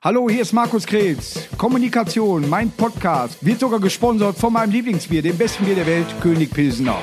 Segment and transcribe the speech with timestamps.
[0.00, 1.48] Hallo, hier ist Markus Krebs.
[1.56, 6.52] Kommunikation, mein Podcast, wird sogar gesponsert von meinem Lieblingsbier, dem besten Bier der Welt, König
[6.52, 6.98] Pilsener.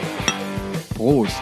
[0.95, 1.35] Prost.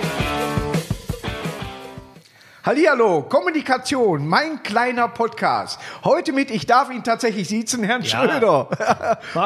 [2.65, 5.79] Hallihallo, Kommunikation, mein kleiner Podcast.
[6.05, 8.07] Heute mit, ich darf ihn tatsächlich siezen, Herrn Ja.
[8.07, 8.69] Schröder.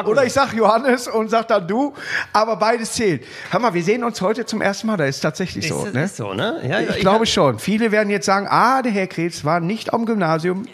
[0.06, 1.92] Oder ich sag Johannes und sag dann du,
[2.32, 3.24] aber beides zählt.
[3.50, 5.84] Hör mal, wir sehen uns heute zum ersten Mal, das ist tatsächlich so.
[5.84, 6.04] ist, ne?
[6.04, 6.62] ist so, ne?
[6.66, 7.58] Ja, Ich glaube schon.
[7.58, 10.64] Viele werden jetzt sagen, ah, der Herr Krebs war nicht am Gymnasium.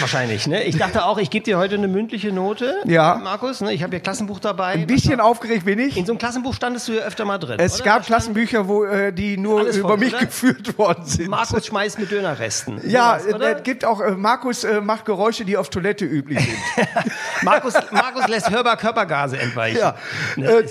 [0.00, 0.62] Wahrscheinlich, ne?
[0.64, 3.20] Ich dachte auch, ich gebe dir heute eine mündliche Note, Ja.
[3.22, 3.60] Markus.
[3.60, 3.72] Ne?
[3.72, 4.72] Ich habe hier Klassenbuch dabei.
[4.72, 5.96] Ein bisschen aufgeregt bin ich.
[5.96, 7.58] In so einem Klassenbuch standest du ja öfter mal drin.
[7.58, 7.84] Es oder?
[7.84, 10.24] gab Klassenbücher, wo äh, die nur Alles über voll, mich oder?
[10.26, 11.28] geführt worden sind.
[11.28, 12.80] Markus schmeißt mit Dönerresten.
[12.88, 13.56] ja, oder?
[13.58, 16.86] es gibt auch, äh, Markus äh, macht Geräusche, die auf Toilette üblich sind.
[17.42, 19.78] Markus, Markus lässt hörbar Körpergase entweichen.
[19.78, 19.96] ja.
[20.36, 20.48] Ne?
[20.48, 20.64] Äh,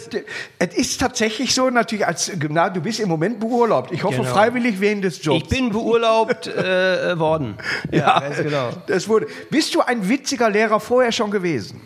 [0.59, 3.91] es ist tatsächlich so, natürlich als Gymnasium, du bist im Moment beurlaubt.
[3.91, 4.30] Ich hoffe Genau.
[4.30, 5.43] freiwillig während des Jobs.
[5.43, 7.57] Ich bin beurlaubt äh, äh, worden.
[7.91, 8.69] Ja, ganz genau.
[8.88, 9.27] Das wurde.
[9.49, 11.81] Bist du ein witziger Lehrer vorher schon gewesen?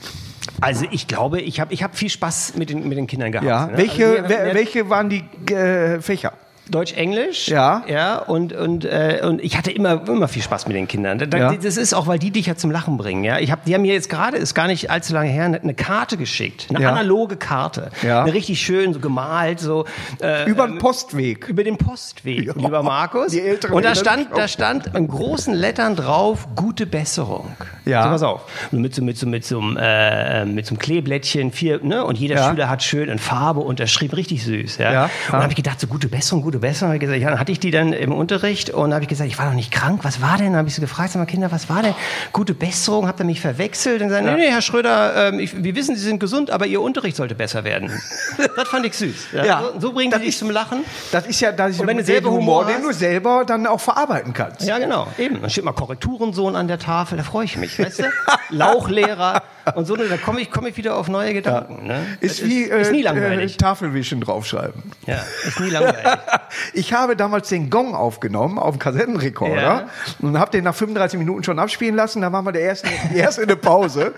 [0.61, 3.47] Also ich glaube, ich habe ich hab viel Spaß mit den, mit den Kindern gehabt.
[3.47, 3.67] Ja.
[3.67, 3.77] ne?
[3.77, 6.33] Welche, also, welche waren die äh, Fächer?
[6.69, 7.47] Deutsch, Englisch.
[7.47, 7.83] Ja.
[7.87, 11.17] Ja, und, und, äh, und ich hatte immer, immer viel Spaß mit den Kindern.
[11.19, 11.53] Da, da, Ja.
[11.55, 13.23] Das ist auch, weil die dich ja zum Lachen bringen.
[13.23, 13.39] Ja?
[13.39, 15.73] Ich hab, die haben mir jetzt gerade, ist gar nicht allzu lange her, eine, eine
[15.73, 16.67] Karte geschickt.
[16.69, 16.91] Eine Ja.
[16.91, 17.89] analoge Karte.
[18.03, 18.23] Ja.
[18.23, 19.85] Eine richtig schön, so gemalt, so.
[20.21, 21.47] Äh, Über den Postweg.
[21.47, 23.31] über den Postweg, lieber Markus.
[23.31, 27.51] die Älteren und da stand, da stand in großen Lettern drauf, gute Besserung.
[27.85, 28.03] Ja.
[28.03, 28.41] So, pass auf.
[28.71, 32.03] Mit so, mit so, mit so, einem, äh, mit so einem Kleeblättchen, vier, ne?
[32.03, 32.49] Und jeder Ja.
[32.49, 34.91] Schüler hat schön in Farbe unterschrieben, richtig süß, ja.
[34.91, 35.03] Ja.
[35.05, 36.89] Und dann habe ich gedacht, so gute Besserung, gute Besserung.
[36.89, 39.29] Hab ich gesagt, ja, dann hatte ich die dann im Unterricht und habe ich gesagt,
[39.29, 40.01] ich war doch nicht krank.
[40.03, 40.47] Was war denn?
[40.47, 41.93] Dann habe ich so gefragt, sag mal, Kinder, was war denn?
[42.33, 44.01] Gute Besserung, habt ihr mich verwechselt?
[44.01, 46.81] Und gesagt, nee, nee, Herr Schröder, ähm, ich, wir wissen, Sie sind gesund, aber Ihr
[46.81, 47.91] Unterricht sollte besser werden.
[48.55, 49.27] das fand ich süß.
[49.33, 49.45] Ja.
[49.45, 49.61] Ja.
[49.73, 50.79] So, so bringen Das die dich zum Lachen.
[51.11, 53.43] Das ist ja, das ist Und wenn ja du selber Humor den hast- du selber
[53.45, 54.61] dann auch verarbeiten kannst.
[54.67, 55.07] Ja, genau.
[55.17, 55.41] Eben.
[55.41, 58.03] Dann steht mal Korrekturensohn an der Tafel, da freue ich mich, weißt du?
[58.49, 59.43] Lauchlehrer
[59.75, 61.87] und so, da komme ich, komme ich wieder auf neue Gedanken.
[61.87, 62.05] Ne?
[62.21, 63.53] Ist wie ist, ist nie äh, langweilig.
[63.55, 64.81] Äh, Tafelwischen draufschreiben.
[65.05, 65.97] ja, ist nie langweilig.
[66.73, 69.87] Ich habe damals den Gong aufgenommen auf dem Kassettenrekorder Ja.
[70.19, 72.21] und habe den nach 35 Minuten schon abspielen lassen.
[72.21, 74.13] Da waren wir der erste, die erste in der Pause.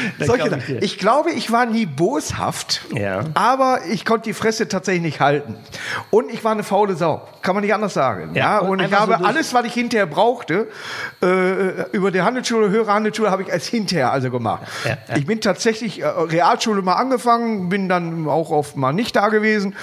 [0.20, 3.24] Solche glaub ich ich glaube, ich war nie boshaft, Ja.
[3.34, 5.56] aber ich konnte die Fresse tatsächlich nicht halten.
[6.10, 7.26] Und ich war eine faule Sau.
[7.42, 8.30] Kann man nicht anders sagen.
[8.34, 10.68] Ja, Ja, und, und ich habe so alles, was ich hinterher brauchte,
[11.22, 14.62] äh, über die Handelsschule, höhere Handelsschule, habe ich erst hinterher also gemacht.
[14.84, 15.16] Ja.
[15.16, 19.74] Ich bin tatsächlich äh, Realschule mal angefangen, bin dann auch oft mal nicht da gewesen.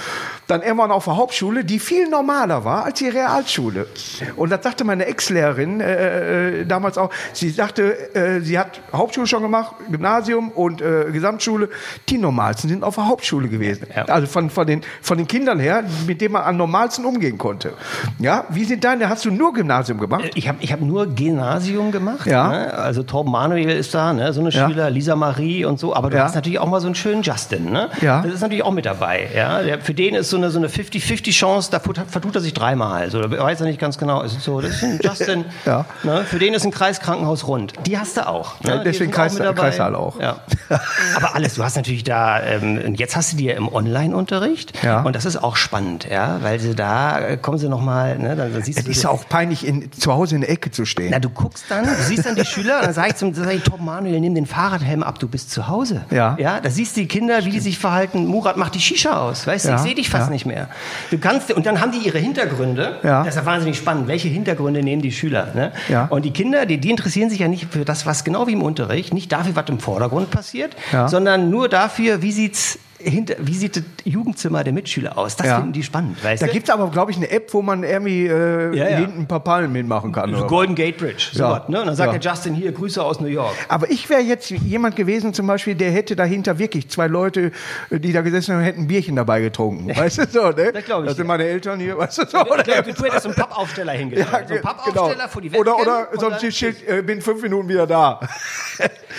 [0.47, 3.87] Dann irgendwann auf der Hauptschule, die viel normaler war als die Realschule.
[4.35, 7.09] Und das sagte meine Ex-Lehrerin äh, äh, damals auch.
[7.33, 11.67] Sie sagte, äh, sie hat Hauptschule schon gemacht, Gymnasium und äh, Gesamtschule.
[12.07, 13.85] Die normalsten sind auf der Hauptschule gewesen.
[13.93, 14.05] Ja.
[14.05, 17.73] Also von, von, den, von den Kindern her, mit denen man am normalsten umgehen konnte.
[18.17, 19.09] Ja, wie sind deine?
[19.09, 20.31] Hast du nur Gymnasium gemacht?
[20.35, 22.25] Ich habe ich hab nur Gymnasium gemacht.
[22.25, 22.49] Ja.
[22.49, 22.73] Ne?
[22.73, 24.31] Also Torben Manuel ist da, ne?
[24.31, 24.67] so eine Ja.
[24.69, 25.93] Schüler, Lisa Marie und so.
[25.93, 26.23] Aber du Ja.
[26.23, 27.71] hast natürlich auch mal so einen schönen Justin.
[27.71, 27.89] Ne?
[28.01, 28.21] Ja.
[28.21, 29.27] Das ist natürlich auch mit dabei.
[29.35, 29.61] Ja?
[29.61, 33.01] Der, für den ist so eine, so eine 50-50-Chance, da vertut, er sich dreimal.
[33.01, 34.21] Also, da weiß er nicht ganz genau.
[34.21, 35.45] Ist so, das ist ein Justin.
[35.65, 35.85] Ja.
[36.03, 36.23] ne?
[36.25, 37.73] Für den ist ein Kreiskrankenhaus rund.
[37.85, 38.59] Die hast du auch.
[38.61, 38.69] Ne?
[38.75, 39.71] Ja, deswegen Kreis- mit dabei.
[39.89, 40.19] Kreissaal auch.
[40.19, 40.37] Ja.
[41.15, 44.73] Aber alles, du hast natürlich da, ähm, und jetzt hast du die ja im Online-Unterricht.
[44.83, 45.01] Ja.
[45.01, 48.35] Und das ist auch spannend, ja, weil sie da, äh, kommen sie nochmal, ne?
[48.35, 50.49] dann, dann siehst Es du ist so- ja auch peinlich, in, zu Hause in der
[50.49, 51.09] Ecke zu stehen.
[51.11, 53.63] na, du guckst dann, du siehst dann die Schüler, dann sag ich zum sag ich,
[53.63, 56.01] Tom Manuel, nimm den Fahrradhelm ab, du bist zu Hause.
[56.11, 56.35] Ja.
[56.39, 58.25] Ja, da siehst du die Kinder, wie die sich verhalten.
[58.25, 60.33] Murat macht die Shisha aus, weißt du, Ja, ich sehe dich fast ja.
[60.33, 60.69] nicht mehr.
[61.11, 62.99] Du kannst, und dann haben die ihre Hintergründe.
[63.03, 63.19] Ja.
[63.23, 64.07] Das ist ja wahnsinnig spannend.
[64.07, 65.47] Welche Hintergründe nehmen die Schüler?
[65.53, 65.71] Ne?
[65.89, 66.05] Ja.
[66.05, 68.61] Und die Kinder, die, die interessieren sich ja nicht für das, was genau wie im
[68.61, 71.07] Unterricht, nicht dafür, was im Vordergrund passiert, Ja.
[71.07, 75.35] sondern nur dafür, wie sieht's hinter, wie sieht das Jugendzimmer der Mitschüler aus?
[75.35, 75.55] Das Ja.
[75.57, 78.27] finden die spannend, weißt Da gibt es aber, glaube ich, eine App, wo man irgendwie
[78.27, 78.97] äh, Ja, ja.
[78.97, 80.33] hinten ein paar Palmen mitmachen kann.
[80.35, 80.47] Oder?
[80.47, 81.79] Golden Gate Bridge, so was, ne?
[81.81, 82.19] Und dann sagt Ja.
[82.19, 83.53] der Justin hier, Grüße aus New York.
[83.69, 87.51] Aber ich wäre jetzt jemand gewesen, zum Beispiel, der hätte dahinter wirklich zwei Leute,
[87.89, 89.95] die da gesessen haben, hätten ein Bierchen dabei getrunken.
[89.95, 90.71] Weißt du so, ne?
[90.73, 92.37] Das ich, Das sind meine Eltern hier, weißt du so.
[92.39, 94.47] Ich glaube, du hättest so einen Pappaufsteller hingestellt.
[94.47, 95.51] so einen Pappaufsteller vor die.
[95.51, 98.19] Oder, oder so dann- ein Schild, äh, bin fünf Minuten wieder da.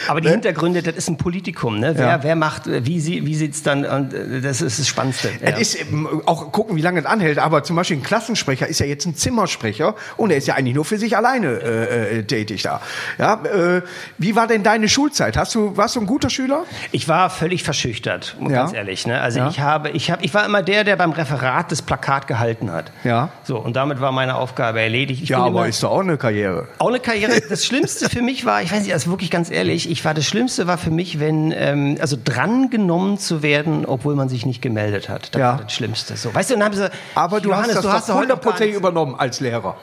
[0.09, 1.79] Aber die Hintergründe, das ist ein Politikum.
[1.79, 1.93] Ne?
[1.97, 2.23] Wer, Ne?
[2.23, 5.31] Wer macht, äh, wie, sie, wie sieht's dann, und äh, das ist das Spannendste.
[5.43, 5.51] Ja.
[5.51, 8.81] Es ist ähm, auch gucken, wie lange es anhält, aber zum Beispiel ein Klassensprecher ist
[8.81, 12.23] ja jetzt ein Zimmersprecher und er ist ja eigentlich nur für sich alleine äh, äh,
[12.25, 12.81] tätig da.
[13.19, 13.83] Ja, äh,
[14.19, 15.37] wie war denn deine Schulzeit?
[15.37, 16.65] Hast du, warst du ein guter Schüler?
[16.93, 18.49] Ich war völlig verschüchtert, Ja.
[18.49, 19.07] ganz ehrlich.
[19.07, 19.21] Ne?
[19.21, 19.49] Also Ja.
[19.49, 22.93] ich habe, ich habe, ich war immer der, der beim Referat das Plakat gehalten hat.
[23.05, 23.31] Ja.
[23.45, 25.23] So und damit war meine Aufgabe erledigt.
[25.23, 26.69] Ich Ja, aber immer, ist doch auch eine Karriere.
[26.79, 27.41] auch eine Karriere.
[27.49, 30.27] Das Schlimmste für mich war, ich weiß nicht, also wirklich ganz ehrlich, ich war das
[30.27, 35.09] Schlimmste war für mich, wenn ähm, also drangenommen zu werden, obwohl man sich nicht gemeldet
[35.09, 35.35] hat.
[35.35, 35.53] Das Ja.
[35.53, 36.17] war das Schlimmste.
[36.17, 39.15] So, weißt du, dann haben sie, Aber du Johannes, hast das du hast hundertprozentig übernommen
[39.19, 39.77] als Lehrer.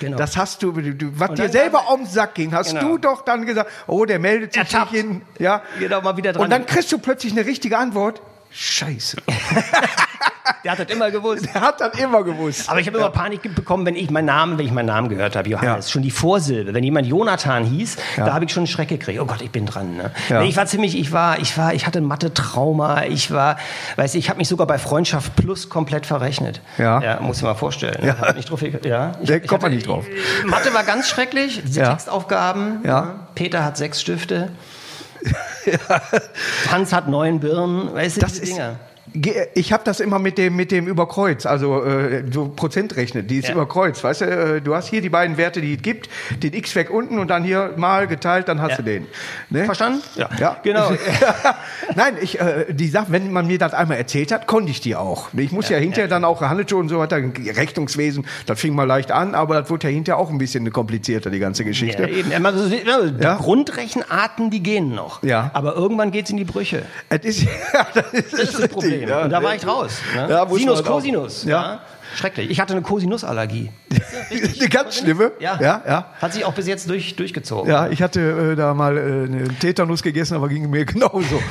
[0.00, 0.16] Genau.
[0.18, 2.82] Das hast du, du, du was dir selber auf den Sack ging, hast Genau.
[2.82, 4.92] du doch dann gesagt, oh, der meldet sich Ertappt.
[4.92, 5.22] nicht hin.
[5.38, 5.62] Ja.
[5.78, 6.42] Genau, mal wieder dran.
[6.42, 8.20] Und dann kriegst du plötzlich eine richtige Antwort.
[8.50, 9.16] Scheiße.
[10.66, 11.46] Der hat das immer gewusst.
[11.54, 12.68] Der hat dann immer gewusst.
[12.68, 15.36] Aber ich habe immer Panik bekommen, wenn ich meinen Namen, wenn ich meinen Namen gehört
[15.36, 15.86] habe, Johannes.
[15.86, 15.92] Ja.
[15.92, 16.74] Schon die Vorsilbe.
[16.74, 18.26] Wenn jemand Jonathan hieß, Ja.
[18.26, 19.20] da habe ich schon einen Schreck gekriegt.
[19.20, 19.96] Oh Gott, ich bin dran.
[19.96, 20.10] Ne?
[20.28, 20.40] Ja.
[20.40, 23.04] Nee, ich war ziemlich, ich war, ich war, ich hatte Mathe-Trauma.
[23.04, 23.58] Ich war,
[23.94, 26.60] weiß ich, habe mich sogar bei Freundschaft Plus komplett verrechnet.
[26.78, 27.00] Ja.
[27.00, 28.04] ja muss ich mal vorstellen.
[28.04, 28.18] Ja.
[28.18, 29.12] Hab nicht drauf, ja.
[29.22, 30.04] Ich, ich kommt man nicht drauf.
[30.46, 31.62] Mathe war ganz schrecklich.
[31.70, 31.90] Ja.
[31.90, 32.80] Textaufgaben.
[32.84, 33.28] Ja.
[33.36, 34.50] Peter hat sechs Stifte.
[36.72, 37.94] Hans hat neun Birnen.
[37.94, 38.76] Weißt du, Das diese Dinger.
[39.54, 43.38] Ich habe das immer mit dem mit dem Überkreuz, also äh, so Prozent rechnet, die
[43.38, 43.54] ist Ja.
[43.54, 46.08] Überkreuz, weißt du, äh, du hast hier die beiden Werte, die es gibt,
[46.42, 48.76] den x weg unten und dann hier mal geteilt, dann hast Ja.
[48.78, 49.06] du den.
[49.50, 49.64] Ne?
[49.64, 50.02] Verstanden?
[50.16, 50.56] Ja, ja.
[50.62, 50.90] Genau.
[51.94, 54.96] Nein, ich, äh, die Sache, wenn man mir das einmal erzählt hat, konnte ich die
[54.96, 55.28] auch.
[55.34, 57.16] Ich muss ja, hinterher dann auch Handelsschule und so weiter,
[57.56, 61.30] Rechnungswesen, das fing mal leicht an, aber das wurde ja hinterher auch ein bisschen komplizierter,
[61.30, 62.02] die ganze Geschichte.
[62.02, 62.46] Ja, eben.
[62.46, 62.82] Also, die
[63.22, 63.36] Ja.
[63.36, 65.22] Grundrechenarten, die gehen noch.
[65.22, 65.50] Ja.
[65.54, 66.82] Aber irgendwann geht's in die Brüche.
[67.08, 67.42] Es ist,
[67.72, 69.18] ja, das ist, Das ist das richtig, Problem.
[69.18, 69.24] ja.
[69.24, 70.00] Und da war ich raus.
[70.14, 70.26] Ne?
[70.28, 70.84] Ja, Sinus.
[70.84, 71.44] Cosinus.
[71.44, 71.80] Ja.
[72.14, 72.50] Schrecklich.
[72.50, 73.70] Ich hatte eine Cosinusallergie.
[74.30, 75.32] Eine ganz schlimme.
[75.38, 75.58] Ja.
[75.60, 76.10] ja, ja.
[76.20, 77.70] Hat sich auch bis jetzt durch, durchgezogen.
[77.70, 81.42] Ja, ich hatte äh, da mal äh, eine Tetanus gegessen, aber ging mir genauso.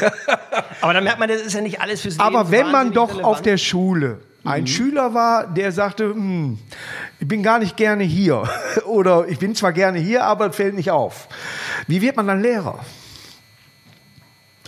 [0.80, 3.08] Aber da merkt man, das ist ja nicht alles fürs Leben aber wenn man doch
[3.08, 3.22] relevant.
[3.22, 3.24] Mhm.
[3.24, 6.58] auf der Schule ein Schüler war, der sagte, hm,
[7.18, 8.44] ich bin gar nicht gerne hier
[8.84, 11.28] oder ich bin zwar gerne hier, aber es fällt nicht auf.
[11.88, 12.78] Wie wird man dann Lehrer?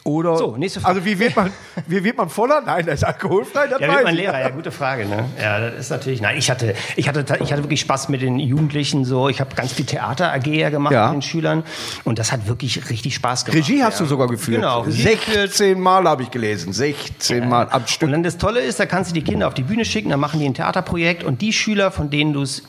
[0.09, 0.95] Oder So, nächste Frage.
[0.97, 1.53] Also wie wird man
[1.87, 2.63] wie wird man voller?
[2.65, 4.15] Nein, das ist alkoholfrei, das Ja, wird man.
[4.15, 4.41] Lehrer?
[4.41, 5.07] Ja, gute Frage.
[5.07, 5.25] Ne?
[5.41, 6.21] Ja, das ist natürlich.
[6.21, 9.05] Nein, ich hatte, ich hatte, ich hatte wirklich Spaß mit den Jugendlichen.
[9.05, 11.07] So, ich habe ganz viel Theater AG ja gemacht Ja.
[11.09, 11.63] mit den Schülern
[12.05, 13.59] und das hat wirklich richtig Spaß gemacht.
[13.59, 14.05] Regie hast ja.
[14.05, 14.57] du sogar geführt.
[14.63, 14.81] Genau.
[14.81, 15.51] Regie geführt.
[15.53, 16.73] 16 Mal habe ich gelesen.
[16.73, 18.07] 16 Mal am Stück.
[18.09, 20.21] Und dann das Tolle ist, da kannst du die Kinder auf die Bühne schicken, dann
[20.21, 22.63] machen die ein Theaterprojekt und die Schüler, von denen du es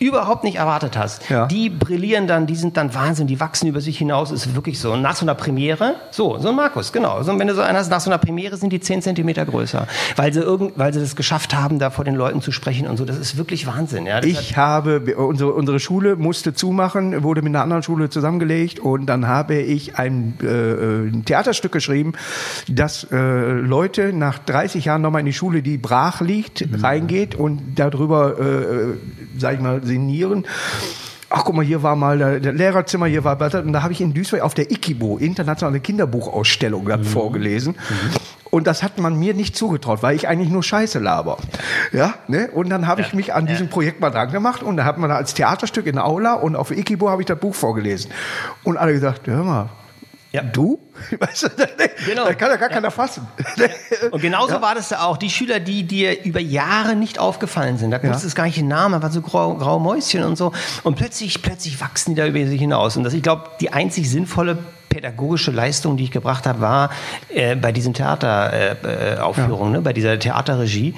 [0.00, 1.46] überhaupt nicht erwartet hast, Ja.
[1.46, 4.92] die brillieren dann, die sind dann Wahnsinn, die wachsen über sich hinaus, ist wirklich so.
[4.94, 7.22] Und nach so einer Premiere, so, so ein Markus, genau.
[7.22, 9.86] So, wenn du so einen hast, nach so einer Premiere sind die 10 Zentimeter größer,
[10.16, 12.96] weil sie, irgend, weil sie das geschafft haben, da vor den Leuten zu sprechen und
[12.96, 13.04] so.
[13.04, 14.06] Das ist wirklich Wahnsinn.
[14.06, 14.22] Ja.
[14.22, 19.28] Ich habe, unsere, unsere Schule musste zumachen, wurde mit einer anderen Schule zusammengelegt und dann
[19.28, 22.14] habe ich ein, äh, ein Theaterstück geschrieben,
[22.68, 23.16] dass äh,
[23.50, 28.94] Leute nach 30 Jahren nochmal in die Schule, die brach liegt, reingeht und darüber, äh,
[29.38, 30.46] sag ich mal, sinnieren.
[31.32, 34.00] Ach, guck mal, hier war mal der, der Lehrerzimmer, hier war und da habe ich
[34.00, 37.76] in Duisburg auf der Ikibo, internationale Kinderbuchausstellung, das vorgelesen.
[38.50, 41.38] Und das hat man mir nicht zugetraut, weil ich eigentlich nur Scheiße laber.
[41.92, 42.50] Ja, ne?
[42.52, 45.10] Und dann habe ich mich an diesem Projekt mal dran gemacht und da hat man
[45.12, 48.10] als Theaterstück in der Aula und auf Ikibo habe ich das Buch vorgelesen.
[48.64, 49.68] Und alle gesagt, hör mal,
[50.32, 50.42] Ja.
[50.42, 50.78] du?
[51.18, 51.48] Weißt du,
[52.06, 52.26] Genau.
[52.26, 53.26] Das kann ja gar keiner fassen.
[54.10, 55.16] Und genauso war das da auch.
[55.16, 58.10] Die Schüler, die dir über Jahre nicht aufgefallen sind, da Ja.
[58.14, 60.52] wusstest du gar nicht den Namen, waren so grau, graue Mäuschen und so.
[60.84, 62.96] Und plötzlich, plötzlich wachsen die da über sich hinaus.
[62.96, 64.58] Und das, ich glaube, die einzig sinnvolle
[64.90, 66.90] pädagogische Leistung, die ich gebracht habe, war
[67.30, 70.94] äh, bei diesen Theateraufführungen, äh, Aufführungen, ne, bei dieser Theaterregie.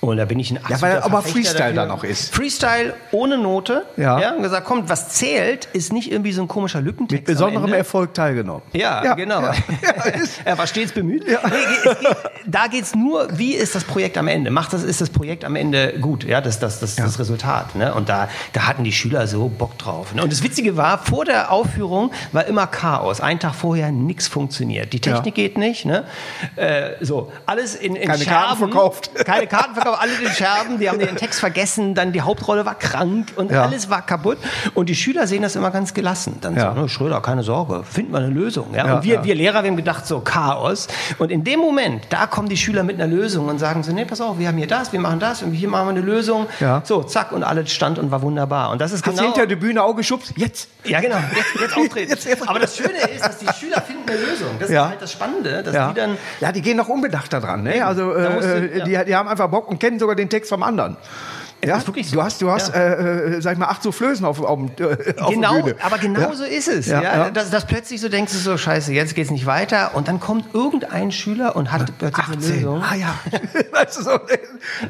[0.00, 2.34] Und da bin ich ein Ja, weil aber Freestyle dann auch ist.
[2.34, 3.86] Freestyle ohne Note.
[3.96, 4.32] Ja.
[4.34, 7.26] Und gesagt, kommt, was zählt, ist nicht irgendwie so ein komischer Lückentext.
[7.26, 7.72] Mit besonderem.
[7.72, 8.62] Erfolg teilgenommen.
[8.72, 9.40] Ja, genau.
[9.42, 11.24] Ja, ja, ist- er war stets bemüht.
[11.26, 12.16] Nee, es geht,
[12.46, 14.50] da geht's nur, wie ist das Projekt am Ende?
[14.50, 16.24] Macht das, ist das Projekt am Ende gut?
[16.24, 17.74] Ja, das, das, das, das Resultat.
[17.76, 17.94] Ne?
[17.94, 20.14] Und da, da hatten die Schüler so Bock drauf.
[20.14, 20.22] Ne?
[20.22, 23.20] Und das Witzige war, vor der Aufführung war immer Chaos.
[23.36, 24.94] Einen Tag vorher nichts funktioniert.
[24.94, 25.84] Die Technik geht nicht.
[25.84, 26.04] Ne?
[26.56, 28.40] Äh, so, alles in, in Keine Scherben.
[28.46, 29.10] Karten verkauft.
[29.26, 30.78] Keine Karten verkauft, alle in Scherben.
[30.78, 31.94] Die haben den Text vergessen.
[31.94, 33.64] Dann die Hauptrolle war krank und Ja.
[33.64, 34.38] alles war kaputt.
[34.72, 36.38] Und die Schüler sehen das immer ganz gelassen.
[36.40, 36.74] Dann Ja.
[36.74, 38.68] so, ne, Schröder, keine Sorge, finden wir eine Lösung.
[38.74, 38.86] Ja?
[38.86, 39.24] Ja, und wir, ja.
[39.24, 40.88] wir Lehrer, wir haben gedacht, so Chaos.
[41.18, 44.06] Und in dem Moment, da kommen die Schüler mit einer Lösung und sagen so, nee,
[44.06, 46.46] pass auf, wir haben hier das, wir machen das und hier machen wir eine Lösung.
[46.60, 46.80] Ja.
[46.86, 48.70] So, zack, und alles stand und war wunderbar.
[48.70, 49.24] Und das ist Hast genau...
[49.34, 50.32] hinter die Bühne auch geschubst?
[50.36, 50.68] Jetzt!
[50.84, 51.18] Ja, genau.
[51.34, 52.10] Jetzt, jetzt auftreten.
[52.16, 52.48] Jetzt, jetzt.
[52.48, 54.56] Aber das Schöne ist, dass die Schüler finden eine Lösung.
[54.58, 54.84] Das Ja.
[54.84, 55.88] ist halt das Spannende, dass Ja.
[55.88, 56.16] die dann...
[56.40, 57.62] ja, die gehen noch unbedachter dran.
[57.62, 57.84] Ne?
[57.84, 58.84] Also Da du- äh, ja.
[58.84, 60.96] die, die haben einfach Bock und kennen sogar den Text vom anderen.
[61.64, 61.90] Ja, so.
[61.92, 62.80] du hast, du hast, Ja.
[62.80, 65.76] äh, äh, sag ich mal, acht so Flößen auf, auf, äh, auf Genau, der Bühne.
[65.82, 66.34] aber genau Ja.
[66.34, 66.86] so ist es.
[66.86, 67.30] Ja, Ja.
[67.30, 69.94] Dass, dass plötzlich so denkst du so, scheiße, jetzt geht's nicht weiter.
[69.94, 72.54] Und dann kommt irgendein Schüler und hat plötzlich eine 18.
[72.56, 72.82] Lösung.
[72.82, 73.14] Ah ja.
[73.72, 74.10] weißt du, so,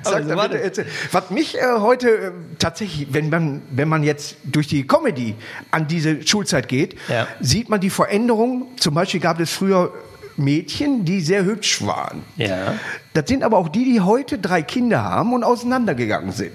[0.02, 0.88] sag, so erzählt.
[1.12, 5.35] Was mich äh, heute äh, tatsächlich, wenn man, wenn man jetzt durch die Comedy
[5.70, 6.96] an diese Schulzeit geht,
[7.40, 8.66] sieht man die Veränderung.
[8.78, 9.92] Zum Beispiel gab es früher
[10.37, 12.23] Mädchen, die sehr hübsch waren.
[12.37, 12.75] Ja.
[13.14, 16.52] Das sind aber auch die, die heute drei Kinder haben und auseinandergegangen sind.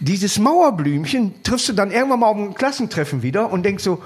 [0.00, 4.02] Dieses Mauerblümchen triffst du dann irgendwann mal auf einem Klassentreffen wieder und denkst so,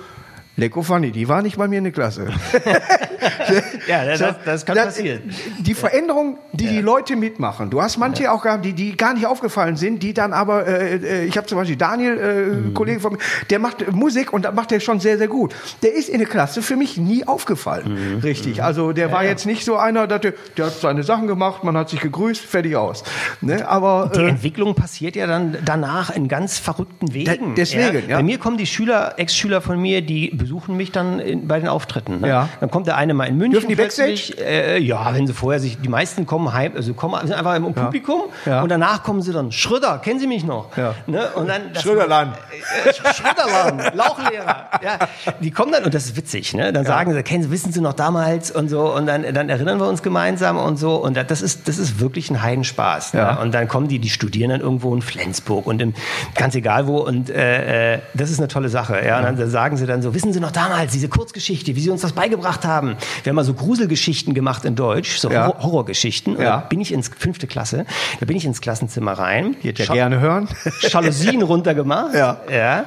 [0.57, 2.29] Lecko Fanny, die war nicht bei mir in der Klasse.
[3.89, 5.31] Ja, das- das- das kann passieren.
[5.61, 7.71] Die Veränderung, die die Leute mitmachen.
[7.71, 10.97] Du hast manche auch gehabt, die, die gar nicht aufgefallen sind, die dann aber, äh,
[10.97, 12.75] äh, ich habe zum Beispiel Daniel, äh, Mhm.
[12.75, 13.19] Kollege von mir,
[13.51, 15.55] der macht Musik und das macht er schon sehr, sehr gut.
[15.83, 18.15] Der ist in der Klasse für mich nie aufgefallen.
[18.17, 18.19] Mhm.
[18.21, 18.63] Richtig.
[18.63, 21.89] Also der war jetzt nicht so einer, der, der hat seine Sachen gemacht, man hat
[21.91, 23.05] sich gegrüßt, fertig aus.
[23.41, 23.69] Ne?
[23.69, 27.27] Aber Die äh, Entwicklung passiert ja dann danach in ganz verrückten Wegen.
[27.27, 28.17] Da- deswegen, ja.
[28.17, 31.69] Bei mir kommen die Schüler, Ex-Schüler von mir, die besuchen mich dann in, bei den
[31.69, 32.21] Auftritten.
[32.21, 32.29] Ne?
[32.29, 32.49] Ja.
[32.61, 33.51] Dann kommt der eine mal in München.
[33.53, 37.21] Dürfen die plötzlich, Äh, ja, wenn sie vorher sich, die meisten kommen heim, also kommen
[37.27, 38.63] sind einfach im Publikum Ja.
[38.63, 40.77] und danach kommen sie dann, Schröder, kennen Sie mich noch?
[40.77, 40.95] Ja.
[41.09, 41.27] Ne?
[41.35, 42.37] Und dann, Schröderland.
[42.85, 44.71] Äh, Schröderland, Lauchlehrer.
[44.85, 44.99] Ja,
[45.41, 46.73] die kommen dann, und das ist witzig, ne?
[46.73, 49.81] dann sagen sie, kennen Sie, wissen Sie noch damals und so, und dann, dann erinnern
[49.81, 53.15] wir uns gemeinsam und so, und das ist, das ist wirklich ein Heidenspaß.
[53.15, 53.33] Ja.
[53.33, 53.41] Ne?
[53.41, 55.95] Und dann kommen die, die studieren dann irgendwo in Flensburg und im,
[56.37, 59.05] ganz egal wo, und äh, äh, das ist eine tolle Sache.
[59.05, 59.19] Ja?
[59.19, 62.03] Und dann sagen sie dann so, wissen Sie noch damals, diese Kurzgeschichte, wie Sie uns
[62.03, 62.97] das beigebracht haben.
[63.23, 65.47] Wir haben mal so Gruselgeschichten gemacht in Deutsch, so Ja.
[65.47, 66.35] Horror Horrorgeschichten.
[66.35, 66.43] Ja.
[66.45, 67.87] Da bin ich ins fünfte Klasse,
[68.21, 69.57] da bin ich ins Klassenzimmer rein.
[69.63, 70.49] Wird ja Scha- gerne hören.
[70.81, 72.15] Jalousien runtergemacht.
[72.15, 72.41] Ja.
[72.51, 72.85] ja.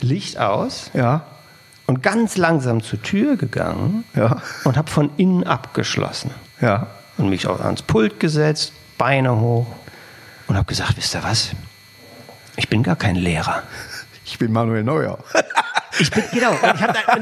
[0.00, 1.22] Licht aus ja,
[1.86, 6.30] und ganz langsam zur Tür gegangen ja, und habe von innen abgeschlossen
[6.60, 6.86] ja.
[7.16, 9.66] und mich auch ans Pult gesetzt, Beine hoch
[10.46, 11.50] und habe gesagt, wisst ihr was?
[12.56, 13.62] Ich bin gar kein Lehrer.
[14.24, 15.18] Ich bin Manuel Neuer.
[15.98, 16.80] Ich bin, genau, und ich,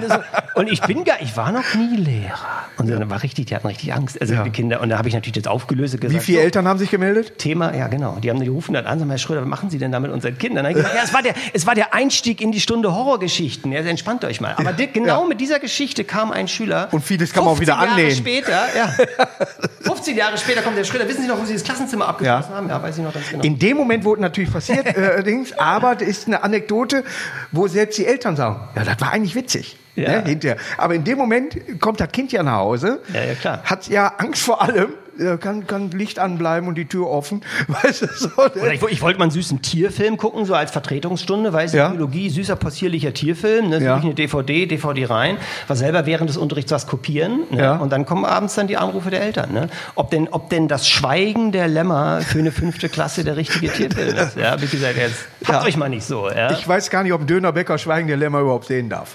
[0.08, 0.22] da,
[0.54, 2.36] so, und ich bin gar, ich war noch nie Lehrer.
[2.78, 4.42] Und dann war richtig, die hatten richtig Angst, also Ja.
[4.44, 4.80] die Kinder.
[4.80, 6.90] Und da habe ich natürlich das aufgelöst und Wie gesagt, viele so, Eltern haben sich
[6.90, 7.38] gemeldet?
[7.38, 8.18] Thema, ja genau.
[8.22, 10.10] Die haben die rufen dann an, sagen, Herr Schröder, was machen Sie denn da mit
[10.10, 10.64] unseren Kindern?
[10.64, 13.72] Dann ich gesagt, ja, es war, der, es war der Einstieg in die Stunde Horrorgeschichten.
[13.72, 14.54] Ja, entspannt euch mal.
[14.56, 15.28] Aber di- genau Ja.
[15.28, 16.88] mit dieser Geschichte kam ein Schüler.
[16.92, 18.16] Und vieles kann man auch 15 wieder Jahre anlehnen.
[18.16, 18.94] später, ja.
[19.82, 21.08] 15 Jahre später kommt der Schröder.
[21.08, 22.68] Wissen Sie noch, wo Sie das Klassenzimmer abgeschlossen haben?
[22.68, 23.42] Ja, weiß ich noch ganz genau.
[23.44, 27.04] In dem Moment wurde natürlich passiert, äh, Dings, aber das ist eine Anekdote,
[27.52, 29.76] wo selbst die Eltern sagen, ja, das war eigentlich witzig.
[29.94, 30.20] Ja.
[30.20, 30.58] Ne, hinterher.
[30.76, 33.62] Aber in dem Moment kommt das Kind ja nach Hause, Ja, ja, klar.
[33.64, 34.90] hat ja Angst vor allem,
[35.38, 37.42] kann, kann Licht anbleiben und die Tür offen.
[37.68, 41.52] Weißt du, so, Oder ich, ich wollte mal einen süßen Tierfilm gucken, so als Vertretungsstunde,
[41.52, 41.88] weißt du, Ja.
[41.88, 43.96] Biologie, süßer, possierlicher Tierfilm, ne, Ja.
[43.96, 43.96] ja.
[43.96, 47.76] eine DVD, DVD rein, war selber während des Unterrichts was kopieren, ne, Ja.
[47.76, 50.88] und dann kommen abends dann die Anrufe der Eltern, ne, ob denn, ob denn das
[50.88, 55.26] Schweigen der Lämmer für eine fünfte Klasse der richtige Tierfilm ist, ja, wie gesagt, jetzt,
[55.46, 55.64] habt Ja.
[55.64, 56.28] euch mal nicht so.
[56.52, 59.14] Ich weiß gar nicht, ob Dönerbäcker Schweigen der Lämmer überhaupt sehen darf.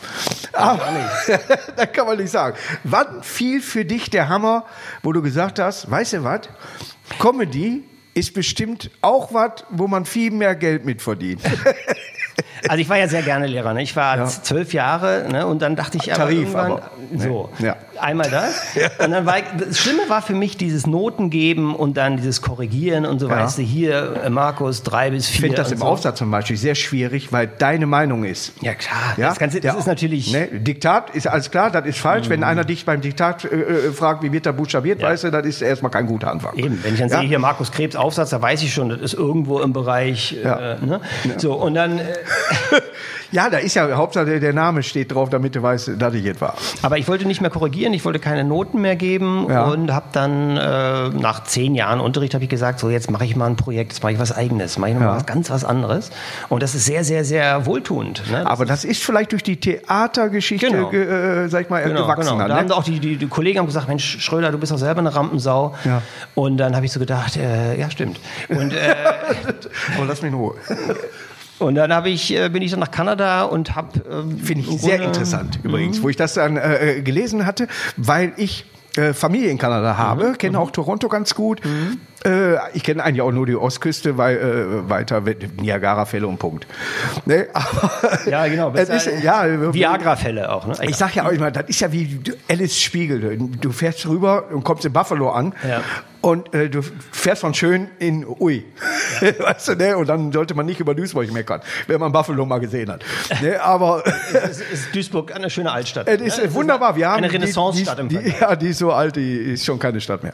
[0.53, 0.81] Aber,
[1.77, 2.55] das kann man nicht sagen.
[2.83, 4.65] Wann fiel für dich der Hammer,
[5.03, 6.41] wo du gesagt hast, weißt du was,
[7.19, 7.83] Comedy
[8.13, 11.41] ist bestimmt auch was, wo man viel mehr Geld mit verdient.
[12.67, 13.73] Also ich war ja sehr gerne Lehrer.
[13.73, 13.81] Ne?
[13.81, 14.25] Ich war Ja.
[14.27, 15.47] zwölf Jahre ne?
[15.47, 16.91] und dann dachte ich aber Tarif, irgendwann aber.
[17.17, 17.75] so Ja.
[18.01, 18.61] Einmal das
[19.03, 22.41] und dann war ich, das Schlimme war für mich dieses Noten geben und dann dieses
[22.41, 23.37] Korrigieren und so Ja.
[23.37, 25.41] weißt du hier äh, Markus drei bis Ich vier.
[25.41, 25.85] finde das im so.
[25.85, 28.53] Aufsatz zum Beispiel sehr schwierig, weil deine Meinung ist.
[28.61, 28.97] Ja klar.
[29.17, 30.31] Ja, Das, Ganze, das ist natürlich.
[30.33, 32.29] Ne, Diktat ist alles klar, das ist falsch.
[32.29, 35.09] Wenn einer dich beim Diktat äh, äh, fragt, wie wird da buchstabiert, Ja.
[35.09, 36.55] weißt du, das ist erstmal kein guter Anfang.
[36.57, 37.19] Eben, wenn ich dann Ja?
[37.19, 40.35] sehe hier Markus Krebs Aufsatz, da weiß ich schon, das ist irgendwo im Bereich.
[40.43, 40.73] Ja.
[40.73, 41.01] Äh, ne?
[41.37, 41.99] So und dann.
[41.99, 42.03] Äh,
[43.33, 46.25] Ja, da ist ja Hauptsache der- der Name steht drauf, damit du weißt, dass ich
[46.25, 46.55] jetzt war.
[46.81, 49.63] Aber ich wollte nicht mehr korrigieren, ich wollte keine Noten mehr geben Ja.
[49.65, 53.35] und habe dann äh, nach zehn Jahren Unterricht habe ich gesagt, so jetzt mache ich
[53.35, 55.07] mal ein Projekt, jetzt mache ich was Eigenes, mache ich noch Ja.
[55.11, 56.09] mal was ganz was anderes.
[56.49, 58.23] Und das ist sehr, sehr, sehr wohltuend.
[58.31, 58.45] Ne?
[58.49, 60.89] Aber das ist vielleicht durch die Theatergeschichte, Genau.
[60.89, 61.03] ge-
[61.45, 62.37] äh, sag ich mal, Genau, gewachsen.
[62.37, 62.47] genau.
[62.47, 62.75] Da haben Ne?
[62.75, 65.75] auch die, die, die Kollegen haben gesagt, Mensch, Schröder, du bist doch selber eine Rampensau.
[65.85, 66.01] Ja.
[66.35, 68.19] Und dann habe ich so gedacht, äh, ja, stimmt.
[68.49, 68.95] Und, äh,
[69.97, 70.55] Aber lass mich in Ruhe.
[71.61, 74.01] Und dann habe ich, äh, bin ich dann nach Kanada und habe...
[74.09, 78.33] Ähm, Finde ich sehr interessant übrigens, wo ich das dann äh, äh, gelesen hatte, weil
[78.37, 78.65] ich
[78.97, 81.61] äh, Familie in Kanada habe, kenne auch Toronto ganz gut.
[82.25, 85.21] Äh, ich kenne eigentlich auch nur die Ostküste, weil äh, weiter
[85.59, 86.67] Niagara-Fälle und Punkt.
[87.25, 87.47] Ne?
[87.53, 87.91] Aber,
[88.29, 88.71] Ja, genau.
[88.75, 90.67] es ist, ja, Viagra-Fälle auch.
[90.67, 90.75] Ne?
[90.83, 93.37] Ich sag ja auch immer, das ist ja wie Alice Spiegel.
[93.59, 95.81] Du fährst rüber und kommst in Buffalo an Ja.
[96.21, 98.65] und äh, du fährst von schön in Ui.
[99.39, 99.97] weißt du, ne?
[99.97, 103.03] Und dann sollte man nicht über Duisburg meckern, wenn man Buffalo mal gesehen hat.
[103.41, 103.59] ne?
[103.61, 106.07] Aber es ist Duisburg eine schöne Altstadt.
[106.07, 106.53] es ist ne?
[106.53, 106.95] Wunderbar.
[106.95, 108.19] Wir haben eine Renaissance-Stadt im die.
[108.39, 110.33] Ja, die ist so alt, die ist schon keine Stadt mehr.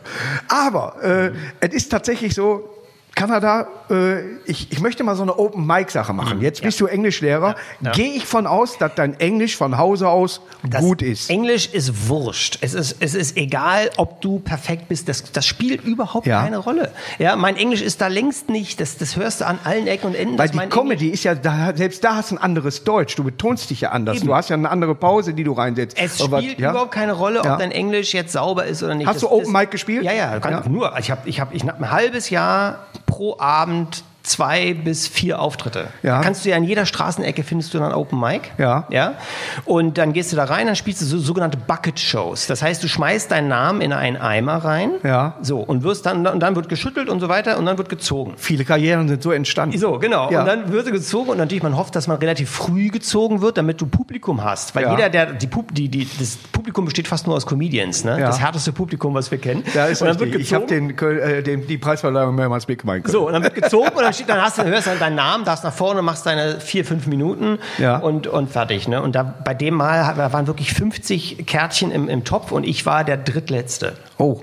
[0.50, 2.70] Aber äh, es ist tatsächlich so,
[3.18, 6.40] Kanada, äh, ich, ich möchte mal so eine Open-Mic-Sache machen.
[6.40, 7.56] Jetzt bist du Englischlehrer.
[7.80, 7.86] Mhm.
[7.88, 7.92] Ja.
[7.94, 11.30] Gehe ich von aus, dass dein Englisch von Hause aus Das gut ist.
[11.30, 12.60] Englisch ist wurscht.
[12.62, 15.10] Es ist, es ist egal, ob du perfekt bist.
[15.10, 16.44] Das, das spielt überhaupt Ja.
[16.44, 16.92] keine Rolle.
[17.18, 18.80] Ja, mein Englisch ist da längst nicht.
[18.80, 20.38] Das, das hörst du an allen Ecken und Enden.
[20.38, 23.16] Weil die mein Comedy ist ja, da, selbst da hast du ein anderes Deutsch.
[23.16, 24.18] Du betonst dich ja anders.
[24.18, 24.28] Eben.
[24.28, 25.98] Du hast ja eine andere Pause, die du reinsetzt.
[26.00, 26.70] Es Aber was- spielt ja?
[26.70, 27.58] überhaupt keine Rolle, ob Ja.
[27.58, 29.08] dein Englisch jetzt sauber ist oder nicht.
[29.08, 30.04] Hast du Open Mic gespielt?
[30.04, 30.64] Ja, ja, Ja.
[30.70, 30.96] nur.
[31.00, 35.88] Ich habe ich hab, ich hab ein halbes Jahr pro Abend zwei bis vier Auftritte.
[36.04, 36.22] Ja.
[36.22, 38.42] Kannst du ja in jeder Straßenecke findest du dann Open Mic.
[38.58, 38.88] Ja.
[38.90, 39.14] Ja.
[39.66, 42.48] Und dann gehst du da rein, dann spielst du so sogenannte Bucket Shows.
[42.48, 44.92] Das heißt, du schmeißt deinen Namen in einen Eimer rein.
[45.04, 45.36] Ja.
[45.42, 45.60] So.
[45.60, 48.34] Und wirst dann, und dann wird geschüttelt und so weiter und dann wird gezogen.
[48.38, 49.78] Viele Karrieren sind so entstanden.
[49.78, 50.30] So, genau.
[50.32, 50.42] Ja.
[50.42, 53.80] Und dann wird gezogen und natürlich, man hofft, dass man relativ früh gezogen wird, damit
[53.82, 54.76] du Publikum hast.
[54.76, 54.92] Weil Ja.
[54.92, 58.20] jeder, der, die, die, die, das Publikum besteht fast nur aus Comedians, ne?
[58.20, 58.28] Ja.
[58.28, 59.64] Das härteste Publikum, was wir kennen.
[59.74, 60.34] Da ist und dann richtig.
[60.34, 60.96] wird Ich habe gezogen.
[60.98, 63.08] den, äh, den, die Preisverleihung mehrmals mitgemacht.
[63.08, 65.64] So, und dann wird gezogen und dann, dann hast du, hörst du deinen Namen, darfst
[65.64, 67.98] nach vorne, machst deine vier, fünf Minuten Ja.
[67.98, 68.88] und, und fertig.
[68.88, 69.02] Ne?
[69.02, 72.86] Und da, bei dem Mal da waren wirklich 50 Kärtchen im, im Topf und ich
[72.86, 73.94] war der drittletzte.
[74.18, 74.42] Oh.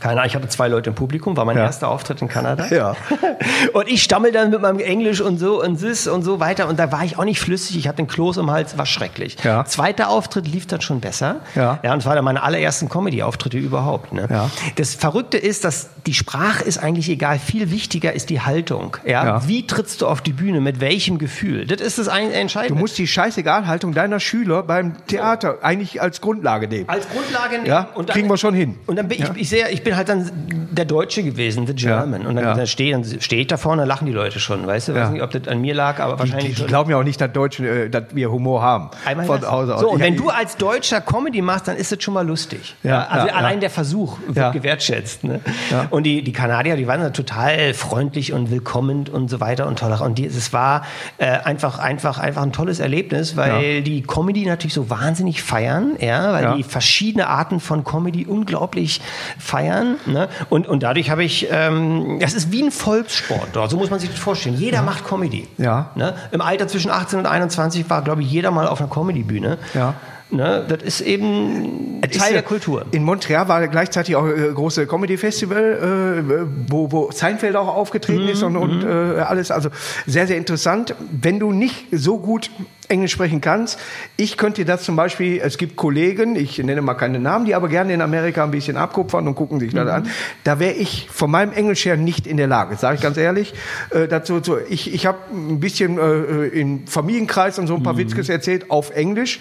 [0.00, 1.64] Keine Ahnung, ich hatte zwei Leute im Publikum, war mein Ja.
[1.64, 2.66] erster Auftritt in Kanada.
[2.66, 2.96] Ja.
[3.72, 6.68] Und ich stammel dann mit meinem Englisch und so und sis und so weiter.
[6.68, 7.76] Und da war ich auch nicht flüssig.
[7.78, 9.36] Ich hatte den Kloß im Hals, war schrecklich.
[9.44, 9.64] Ja.
[9.64, 11.36] Zweiter Auftritt lief dann schon besser.
[11.54, 11.78] Ja.
[11.82, 14.12] ja und es war dann meine allerersten Comedy-Auftritte überhaupt.
[14.12, 14.26] Ne?
[14.30, 14.50] Ja.
[14.76, 17.38] Das Verrückte ist, dass die Sprache ist eigentlich egal.
[17.38, 18.96] Viel wichtiger ist die Haltung.
[19.06, 19.24] Ja?
[19.24, 19.48] Ja.
[19.48, 20.60] Wie trittst du auf die Bühne?
[20.60, 21.66] Mit welchem Gefühl?
[21.66, 22.80] Das ist das ein- Du Entscheidende.
[22.80, 26.88] musst die Scheißegal-Haltung deiner Schüler beim Theater eigentlich als Grundlage nehmen.
[26.88, 27.66] als Grundlage nehmen.
[27.66, 28.76] Ja, und dann, kriegen wir schon hin.
[28.86, 30.30] Und dann bin ich, ich sehe, ich bin halt dann
[30.72, 32.26] der Deutsche gewesen, the German.
[32.26, 32.54] Und dann, Ja.
[32.54, 34.94] dann stehe stehe ich da vorne, dann lachen die Leute schon, weißt du?
[34.94, 35.10] Weiß Ja.
[35.10, 36.66] nicht, ob das an mir lag, aber Die, wahrscheinlich die schon.
[36.66, 38.90] glauben ja auch nicht, dass Deutsche, äh, dass wir Humor haben.
[39.04, 39.42] Einmal Von.
[39.48, 39.80] Hause aus.
[39.82, 42.26] So, und Ja, wenn ich- du als Deutscher Comedy machst, dann ist das schon mal
[42.26, 42.74] lustig.
[42.82, 43.60] Ja, also ja, allein ja.
[43.60, 44.50] der Versuch wird Ja.
[44.50, 45.22] gewertschätzt.
[45.24, 45.40] Ne?
[45.70, 45.86] Ja.
[45.90, 49.78] Und die, die Kanadier, die waren da total freundlich und willkommend und so weiter und
[49.78, 50.08] tolerant.
[50.10, 50.82] Und die, es war
[51.18, 53.80] äh, einfach, einfach, einfach ein tolles Erlebnis, weil Ja.
[53.80, 56.54] die Comedy natürlich so wahnsinnig feiern, ja, weil Ja.
[56.56, 59.00] die verschiedene Arten von Comedy unglaublich
[59.38, 59.73] feiern.
[60.06, 60.28] Ne?
[60.50, 64.00] Und, und dadurch habe ich, ähm, das ist wie ein Volkssport dort, so muss man
[64.00, 64.56] sich das vorstellen.
[64.56, 65.48] Jeder macht Comedy.
[65.58, 65.90] Ja.
[65.94, 66.14] Ne?
[66.32, 69.58] Im Alter zwischen 18 und 21 war, glaube ich, jeder mal auf einer Comedy-Bühne.
[69.74, 69.94] Ja.
[70.30, 70.64] Ne?
[70.66, 72.86] Das ist eben Teil ist ja- der Kultur.
[72.90, 78.42] In Montreal war gleichzeitig auch äh, große Comedy-Festival, äh, wo, wo Seinfeld auch aufgetreten ist
[78.42, 79.50] und, und äh, alles.
[79.50, 79.68] Also
[80.06, 80.94] sehr, sehr interessant.
[81.10, 82.50] Wenn du nicht so gut
[82.88, 83.78] Englisch sprechen kannst,
[84.16, 87.54] ich könnte dir das zum Beispiel, es gibt Kollegen, ich nenne mal keine Namen, die
[87.54, 90.08] aber gerne in Amerika ein bisschen abkupfern und gucken sich das an.
[90.44, 93.54] Da wäre ich von meinem Englisch her nicht in der Lage, sage ich ganz ehrlich.
[93.90, 97.96] Äh, dazu, so, ich ich habe ein bisschen äh, im Familienkreis und so ein paar
[97.96, 99.40] Witzkes erzählt auf Englisch.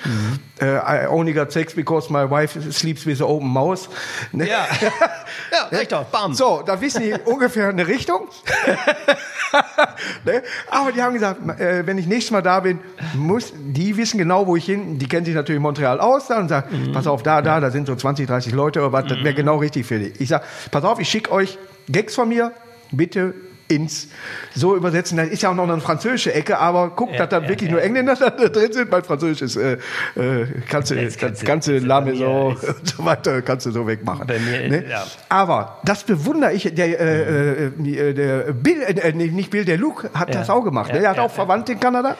[0.59, 3.89] Äh, I only got sex because my wife sleeps with an open mouth.
[4.31, 4.47] Ne?
[4.47, 4.67] Ja,
[5.51, 6.33] ja recht auf, bam.
[6.33, 8.27] So, da wissen die ungefähr eine Richtung.
[10.25, 10.43] ne?
[10.69, 12.79] Aber die haben gesagt, äh, wenn ich nächstes Mal da bin,
[13.13, 14.97] muss, die wissen genau, wo ich hin.
[14.99, 16.91] Die kennen sich natürlich Montreal aus da und sagen, Mhm.
[16.93, 19.57] pass auf, da, da, da sind so 20, 30 Leute, aber was, das wäre genau
[19.57, 20.19] richtig für dich.
[20.19, 21.57] Ich sag, pass auf, ich schicke euch
[21.89, 22.51] Gags von mir,
[22.91, 23.33] bitte
[23.69, 24.09] ins
[24.53, 25.17] so übersetzen.
[25.17, 27.75] Das ist ja auch noch eine französische Ecke, aber guck, dass da ja, wirklich ja.
[27.75, 28.91] nur Engländer da drin sind.
[28.91, 29.77] Mein Französisch ist, äh,
[30.15, 34.27] äh, kannst du, Das ganze bei so mir- und so weiter kannst du so wegmachen.
[34.27, 34.83] Ne?
[34.87, 35.05] ja.
[35.29, 40.09] Aber das bewundere ich, der, äh, äh, der Bill, äh, nee, nicht Bill, der Luke
[40.13, 40.41] hat Ja.
[40.41, 40.89] das auch gemacht.
[40.89, 40.95] ne?
[40.97, 42.17] Ja, Der hat ja, auch Verwandte in Kanada.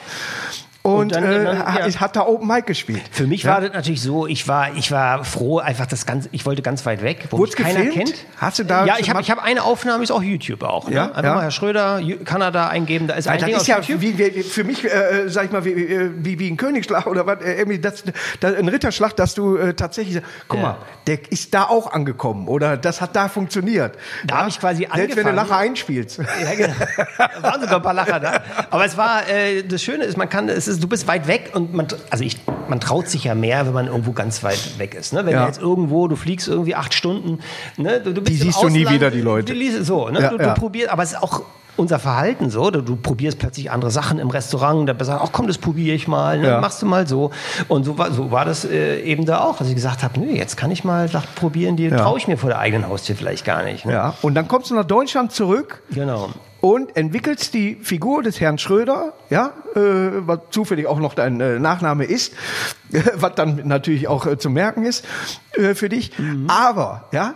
[0.85, 1.99] Und, Und dann- äh, ja.
[2.01, 3.01] hat da Open Mic gespielt.
[3.09, 3.53] Für mich Ja.
[3.53, 6.85] war das natürlich so, ich war, ich war froh, einfach das Ganze, ich wollte ganz
[6.85, 8.07] weit weg, wo Wurd's mich keiner gefilmt?
[8.15, 8.25] kennt.
[8.35, 10.89] Hast du da Ja, ich habe ich hab eine Aufnahme, ist auch YouTube auch.
[10.89, 10.95] Ne?
[10.95, 11.35] Ja, Einfach ja.
[11.35, 14.43] mal Herr Schröder, Kanada eingeben, da ist Weil ein das Ding ist ja wie, wie,
[14.43, 17.53] für mich, äh, sag ich mal, wie, wie, wie, wie ein Königsschlag oder was, äh,
[17.53, 18.03] irgendwie das,
[18.41, 22.49] das, ein Ritterschlag, dass du äh, tatsächlich, sagst, guck mal, der ist da auch angekommen
[22.49, 23.97] oder das hat da funktioniert.
[24.25, 25.35] Da hab ich quasi Selbst wenn du angefangen.
[25.49, 26.17] Lacher einspielst.
[26.17, 26.73] Ja, genau.
[27.17, 28.43] Da waren sogar ein paar Lacher da.
[28.69, 31.51] Aber es war, äh, das Schöne ist, man kann, es ist, du bist weit weg
[31.53, 32.37] und man, also ich,
[32.69, 35.13] man traut sich ja mehr, wenn man irgendwo ganz weit weg ist.
[35.13, 35.25] Ne?
[35.25, 35.41] Wenn Ja.
[35.41, 37.39] du jetzt irgendwo, du fliegst irgendwie acht Stunden,
[37.77, 37.99] ne?
[38.01, 39.53] du, du bist Die siehst du nie Ausland, wieder, die Leute.
[39.53, 40.21] Du so, ne?
[40.21, 40.53] Ja, du, du ja.
[40.53, 41.41] probierst, aber es ist auch
[41.75, 45.47] unser Verhalten so, du, du probierst plötzlich andere Sachen im Restaurant, da sagst ach komm,
[45.47, 46.47] das probiere ich mal, ne?
[46.47, 46.61] Ja.
[46.61, 47.31] machst du mal so.
[47.67, 50.27] Und so war, so war das äh, eben da auch, dass ich gesagt habe, nö,
[50.27, 51.97] jetzt kann ich mal Sachen probieren, die Ja.
[51.97, 53.85] traue ich mir vor der eigenen Haustür vielleicht gar nicht.
[53.85, 53.93] Ne?
[53.93, 54.13] Ja.
[54.21, 56.29] Und dann kommst du nach Deutschland zurück Genau.
[56.61, 59.79] und entwickelst die Figur des Herrn Schröder, ja, äh,
[60.27, 62.33] was zufällig auch noch dein äh, Nachname ist,
[63.15, 65.05] was dann natürlich auch äh, zu merken ist
[65.53, 66.17] äh, für dich.
[66.19, 66.47] Mhm.
[66.49, 67.33] Aber, ja,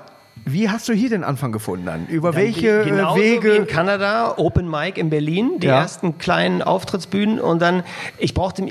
[0.53, 2.07] wie hast du hier den Anfang gefunden dann?
[2.07, 3.49] Über Dann welche wie- äh, genauso Wie Wege?
[3.55, 5.81] in Kanada, Open Mic in Berlin, die Ja.
[5.81, 7.83] ersten kleinen Auftrittsbühnen und dann,
[8.17, 8.65] ich brauchte,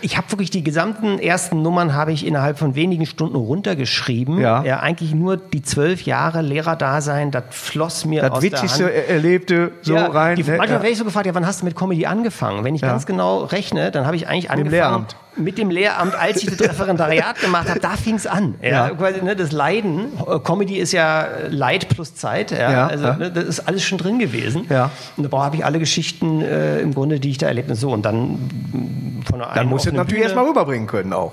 [0.00, 4.40] ich habe wirklich die gesamten ersten Nummern habe ich innerhalb von wenigen Stunden runtergeschrieben.
[4.40, 4.62] Ja.
[4.64, 8.96] ja eigentlich nur die zwölf Jahre Lehrerdasein, das floss mir das aus Witzigste der Hand.
[9.08, 10.36] er- Erlebte so ja, rein.
[10.36, 10.50] Die, ne?
[10.58, 10.82] manchmal ja.
[10.82, 12.64] werde ich so gefragt, ja, wann hast du mit Comedy angefangen?
[12.64, 14.70] Wenn ich ganz genau rechne, dann habe ich eigentlich angefangen.
[14.70, 15.16] Lehramt.
[15.36, 18.54] Mit dem Lehramt, als ich das Referendariat gemacht habe, da fing es an.
[18.60, 18.90] Ja, Ja.
[18.90, 20.12] Quasi, ne, das Leiden.
[20.26, 22.50] Äh, Comedy ist ja Leid plus Zeit.
[22.50, 23.16] Ja, Ja, also ja.
[23.16, 24.66] Ne, das ist alles schon drin gewesen.
[24.68, 24.90] Ja.
[25.16, 27.78] Und da habe ich alle Geschichten äh, im Grunde, die ich da erlebt habe.
[27.78, 31.32] So, und dann mm, von der Dann einen musst du natürlich erstmal rüberbringen können auch.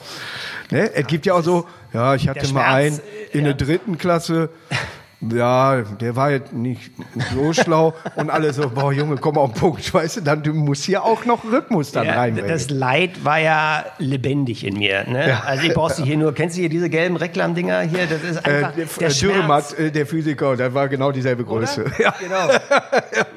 [0.71, 0.93] Ne?
[0.93, 2.99] Es gibt ja auch so, ja, ich hatte mal einen
[3.31, 3.53] in ja.
[3.53, 4.49] der dritten Klasse,
[5.21, 6.91] Ja, der war jetzt nicht
[7.35, 10.53] so schlau und alle so, boah Junge, komm auf den Punkt, weißt du, dann du
[10.53, 12.49] musst hier auch noch Rhythmus dann Ja, reinbringen.
[12.49, 15.03] das Leid war ja lebendig in mir.
[15.09, 15.27] Ne?
[15.27, 15.43] Ja.
[15.45, 18.05] Also ich brauchst du hier nur, kennst du hier diese gelben Reklamdinger hier?
[18.07, 19.19] Das ist äh, einfach der, der äh, Schmerz.
[19.19, 21.83] Dürrematt, äh, der Physiker, der war genau dieselbe Größe.
[21.85, 21.91] Oder?
[21.99, 22.13] Ja.
[22.19, 22.47] Genau.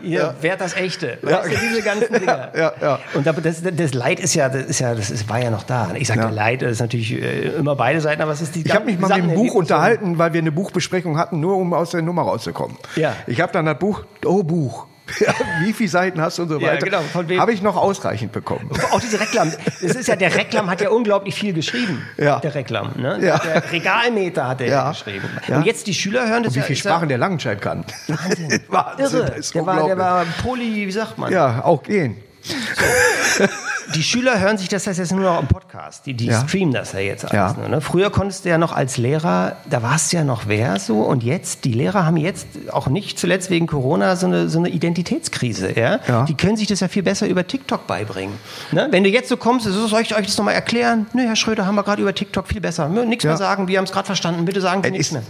[0.03, 1.19] Hier, wer das echte?
[1.23, 2.51] Weißt du, diese ganzen Dinger.
[2.57, 2.99] Ja, ja.
[3.15, 5.65] Und da- das, das Leid ist ja, das ist ja, das ist, war ja noch
[5.65, 5.91] da.
[5.97, 6.31] Ich sage Ja.
[6.31, 9.09] Leid ist natürlich äh, immer beide Seiten, aber es ist die Ich habe mich mal
[9.21, 12.77] mit dem Buch unterhalten, weil wir eine Buchbesprechung hatten, nur um aus der Nummer rauszukommen.
[12.97, 13.15] Ja.
[13.27, 14.87] Ich habe dann das Buch, oh Buch,
[15.21, 16.87] Ja, wie viele Seiten hast du und so Ja, weiter.
[16.87, 17.01] genau.
[17.13, 18.71] Von wem- Habe ich noch ausreichend bekommen.
[18.93, 19.53] Auch diese Reklam.
[19.83, 22.07] Das ist ja, der Reklam hat ja unglaublich viel geschrieben.
[22.17, 22.39] Ja.
[22.39, 22.93] Der Reklam.
[22.97, 23.19] Ne?
[23.21, 23.37] Ja.
[23.39, 24.89] Der Regalmeter hat er Ja.
[24.91, 25.29] geschrieben.
[25.49, 25.57] Ja.
[25.57, 26.65] Und jetzt die Schüler hören das Wie ja.
[26.65, 27.85] viel ist ja Sprachen der Langenscheid kann.
[28.07, 28.61] Wahnsinn.
[28.69, 29.41] Wahnsinn, Irre.
[29.55, 31.33] Der war, der war Poly, wie sagt man?
[31.33, 32.17] Ja, auch gehen.
[33.95, 36.07] Die Schüler hören sich das jetzt nur noch im Podcast.
[36.07, 36.41] Die, die Ja.
[36.47, 37.57] streamen das ja jetzt alles Ja.
[37.59, 37.69] nur.
[37.69, 37.81] Ne?
[37.81, 41.01] Früher konntest du ja noch als Lehrer, da warst du ja noch wer so.
[41.03, 44.69] Und jetzt, die Lehrer haben jetzt auch nicht zuletzt wegen Corona so eine, so eine
[44.71, 45.77] Identitätskrise.
[45.79, 46.01] Ja?
[46.09, 46.25] Ja.
[46.25, 48.35] Die können sich das ja viel besser über TikTok beibringen.
[48.71, 48.89] Ne?
[48.91, 51.07] Wenn du jetzt so kommst, so, soll ich euch das nochmal erklären?
[51.13, 52.89] Nö, Herr Schröder, haben wir gerade über TikTok viel besser.
[52.89, 54.45] Nichts mehr sagen, wir haben es gerade verstanden.
[54.45, 55.23] Bitte sagen Sie Es nichts mehr.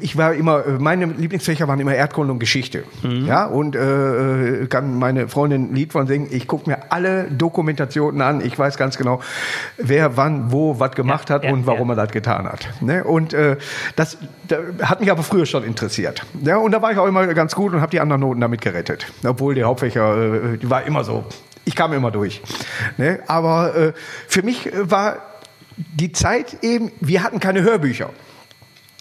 [0.00, 2.84] ich war immer, äh, meine Lieblingsfächer waren immer Erdkunde und Geschichte.
[3.02, 3.26] Mhm.
[3.26, 6.28] Ja, und äh, kann meine Freundin ein Lied von singen.
[6.30, 8.40] Ich gucke mir alle Dokumentationen an.
[8.40, 9.20] Ich weiß ganz genau,
[9.76, 11.94] wer wann, wo, was gemacht Ja, hat ja, und warum ja.
[11.94, 12.68] er das getan hat.
[12.80, 13.04] Ne?
[13.04, 13.56] Und äh,
[13.96, 16.22] das da, hat mich aber früher schon interessiert.
[16.42, 18.60] Ja, und da war ich auch immer ganz gut und habe die anderen Noten damit
[18.60, 19.06] gerettet.
[19.24, 21.24] Obwohl die Hauptfächer, äh, die war immer so.
[21.64, 22.40] Ich kam immer durch.
[22.96, 23.20] Ne?
[23.26, 23.92] Aber äh,
[24.26, 25.18] für mich äh, war
[25.76, 28.10] die Zeit eben, wir hatten keine Hörbücher.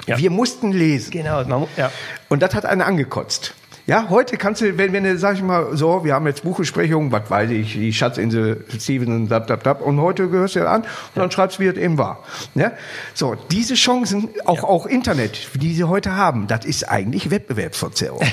[0.05, 0.17] Ja.
[0.17, 1.11] Wir mussten lesen.
[1.11, 1.91] Genau, ja.
[2.29, 3.53] Und das hat einen angekotzt.
[3.89, 7.09] Ja, heute kannst du, wenn, wenn du, sag ich mal, so, wir haben jetzt Buchbesprechungen,
[7.13, 10.65] was weiß ich, die Schatzinsel Steven und dab, dab, dab, und heute gehörst du ja
[10.65, 12.21] an und dann schreibst du, wie es eben war.
[12.53, 12.73] Ja?
[13.13, 18.21] So, diese Chancen, auch, auch Internet, die sie heute haben, das ist eigentlich Wettbewerbsverzerrung.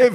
[0.00, 0.08] Ja.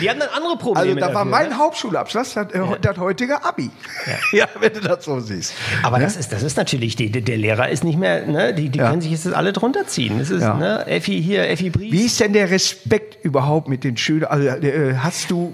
[0.00, 0.86] Die haben dann andere Probleme.
[0.88, 1.58] also da war dafür, mein ne?
[1.58, 3.70] Hauptschulabschluss das, äh, das heutige Abi.
[4.32, 4.46] Ja.
[4.60, 5.52] wenn du das so siehst.
[5.82, 6.04] Aber Ja?
[6.04, 8.90] das ist, das ist natürlich, die, der Lehrer ist nicht mehr, ne, die, die Ja.
[8.90, 10.18] können sich jetzt alle drunter ziehen.
[10.18, 10.54] Das ist, Ja.
[10.54, 11.92] ne, Effi hier, Effi Brief.
[11.92, 14.30] Wie ist denn der Respekt überhaupt mit den Schülern?
[14.30, 15.52] Also, äh, hast du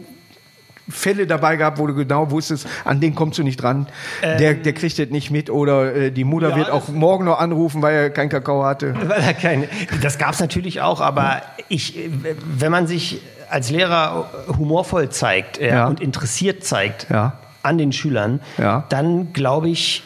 [0.88, 3.86] Fälle dabei gehabt, wo du genau wusstest, an den kommst du nicht dran,
[4.22, 7.38] der, der kriegt das nicht mit oder äh, die Mutter Ja, wird auch morgen noch
[7.38, 8.94] anrufen, weil er kein Kakao hatte?
[9.06, 9.68] Weil er keine,
[10.02, 11.96] das gab es natürlich auch, aber ich,
[12.44, 15.86] wenn man sich als Lehrer humorvoll zeigt äh, Ja.
[15.86, 17.34] und interessiert zeigt Ja.
[17.62, 18.84] an den Schülern, Ja.
[18.88, 20.02] dann glaube ich,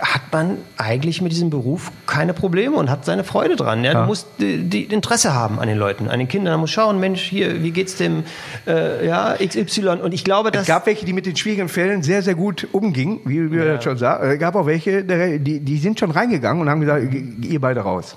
[0.00, 3.82] hat man eigentlich mit diesem Beruf keine Probleme und hat seine Freude dran.
[3.82, 3.92] Ja?
[3.92, 4.00] Ja.
[4.02, 6.52] Du musst die, die Interesse haben an den Leuten, an den Kindern.
[6.52, 8.22] Du musst schauen, Mensch, hier, wie geht's dem
[8.66, 10.00] äh, ja, XY?
[10.02, 12.68] Und ich glaube, dass Es gab welche, die mit den schwierigen Fällen sehr, sehr gut
[12.72, 14.30] umgingen, wie wir das schon sagen.
[14.30, 15.02] Es gab auch welche,
[15.38, 17.04] die, die sind schon reingegangen und haben gesagt,
[17.42, 18.16] ihr beide raus.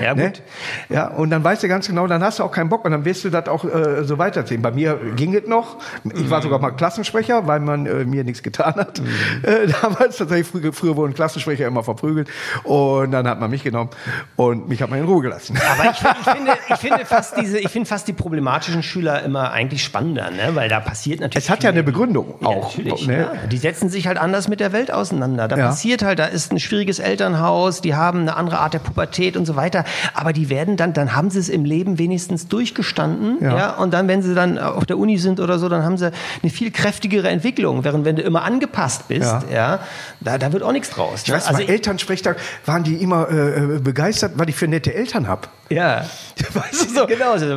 [0.00, 0.26] ja Ne?
[0.26, 0.42] gut.
[0.88, 3.04] Ja, und dann weißt du ganz genau, dann hast du auch keinen Bock und dann
[3.04, 4.62] wirst du das auch äh, so weiterziehen.
[4.62, 5.78] Bei mir ging es noch.
[6.14, 9.02] Ich war sogar mal Klassensprecher, weil man äh, mir nichts getan hat.
[9.42, 12.28] Äh, damals tatsächlich, früher, früher wurden Klassensprecher immer verprügelt
[12.64, 13.90] und dann hat man mich genommen
[14.36, 15.58] und mich hat man in Ruhe gelassen.
[15.72, 19.50] Aber ich, ich, finde, ich, finde fast diese, ich finde fast die problematischen Schüler immer
[19.50, 20.50] eigentlich spannender, ne?
[20.54, 21.44] weil da passiert natürlich.
[21.44, 21.82] Es hat ja eine.
[21.86, 22.76] Begründung Ja, auch.
[22.76, 22.94] ne?
[23.06, 23.46] Ja.
[23.50, 25.46] Die setzen sich halt anders mit der Welt auseinander.
[25.48, 25.66] Da Ja.
[25.68, 29.46] passiert halt, da ist ein schwieriges Elternhaus, die haben eine andere Art der Pubertät und
[29.46, 29.84] so weiter.
[30.14, 33.38] Aber die werden dann, dann haben sie es im Leben wenigstens durchgestanden.
[33.40, 33.76] Ja.
[33.76, 36.10] Und dann, wenn sie dann auf der Uni sind oder so, dann haben sie
[36.42, 37.84] eine viel kräftigere Entwicklung.
[37.84, 39.78] Während wenn du immer angepasst bist, ja, Ja.
[40.20, 41.05] da, da wird auch nichts draus.
[41.14, 45.28] Ich weiß, also mal, Elternsprechtag waren die immer äh, begeistert, weil ich für nette Eltern
[45.28, 45.48] hab.
[45.68, 46.04] ja.
[46.52, 47.06] Weißt du so?
[47.06, 47.56] Genau so.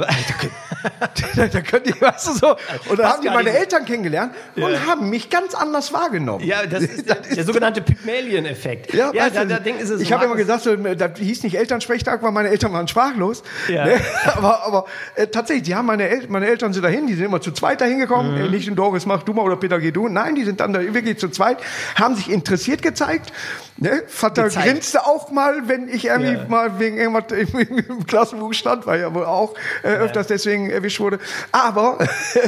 [1.36, 2.56] da, da könnt ihr, weißt du so.
[2.90, 3.50] Und dann haben die meine.
[3.50, 6.46] Eltern kennengelernt und haben mich ganz anders wahrgenommen.
[6.46, 8.94] Ja, das ist, der, der sogenannte Pygmalion-Effekt.
[8.94, 11.58] Ja, weißt da, da denken sie so, ich habe immer gesagt, so, das hieß nicht
[11.58, 13.44] Elternsprechtag, weil meine Eltern waren sprachlos.
[13.68, 13.86] Ja.
[13.86, 14.00] Ne?
[14.36, 14.86] Aber, aber
[15.16, 17.82] äh, tatsächlich, die haben meine, El meine Eltern sind dahin, die sind immer zu zweit
[17.82, 18.36] dahin gekommen.
[18.36, 18.46] Mhm.
[18.46, 20.08] Äh, nicht in Doris, mach du mal oder Peter, geh du.
[20.08, 21.58] Nein, die sind dann da wirklich zu zweit,
[21.96, 23.34] haben sich interessiert gezeigt.
[23.78, 24.04] Ne?
[24.08, 24.65] Vater Gezeigt.
[24.67, 26.45] grinste auch mal, wenn ich irgendwie Ja.
[26.47, 30.99] mal wegen irgendwas im, im Klassenbuch stand, weil ja wohl auch äh, öfters deswegen erwischt
[30.99, 31.19] wurde.
[31.52, 31.97] Aber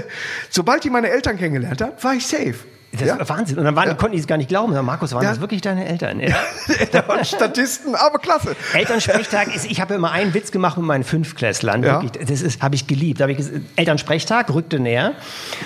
[0.50, 2.56] sobald ich meine Eltern kennengelernt habe, war ich safe.
[2.94, 3.18] Das ja?
[3.20, 3.58] war Wahnsinn.
[3.58, 4.74] Und dann waren, konnten die es gar nicht glauben.
[4.84, 5.30] Markus, waren Ja.
[5.30, 6.20] das wirklich deine Eltern?
[6.20, 6.36] Ja.
[6.92, 8.54] da waren Statisten, aber klasse.
[8.74, 11.84] Elternsprechtag ist, ich habe immer einen Witz gemacht mit meinen Fünfklässlern.
[11.84, 12.02] Ja.
[12.02, 13.22] Wirklich, das ist, habe ich geliebt.
[13.22, 13.40] Da habe ich
[13.78, 15.14] Elternsprechtag rückte näher.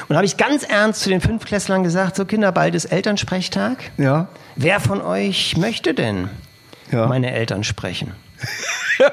[0.07, 3.77] Und habe ich ganz ernst zu den Fünfklässlern gesagt, so Kinder, bald ist Elternsprechtag.
[3.97, 4.27] Ja.
[4.55, 6.29] Wer von euch möchte denn
[6.91, 7.07] Ja.
[7.07, 8.13] meine Eltern sprechen?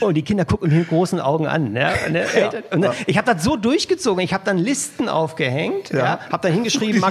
[0.00, 1.72] Und die Kinder gucken mich mit großen Augen an.
[1.72, 1.90] Ne?
[2.10, 2.20] Ne?
[2.34, 4.22] Eltern- und dann- Ich habe das so durchgezogen.
[4.24, 5.90] Ich habe dann Listen aufgehängt.
[5.90, 6.18] Ja.
[6.30, 7.02] habe dann hingeschrieben,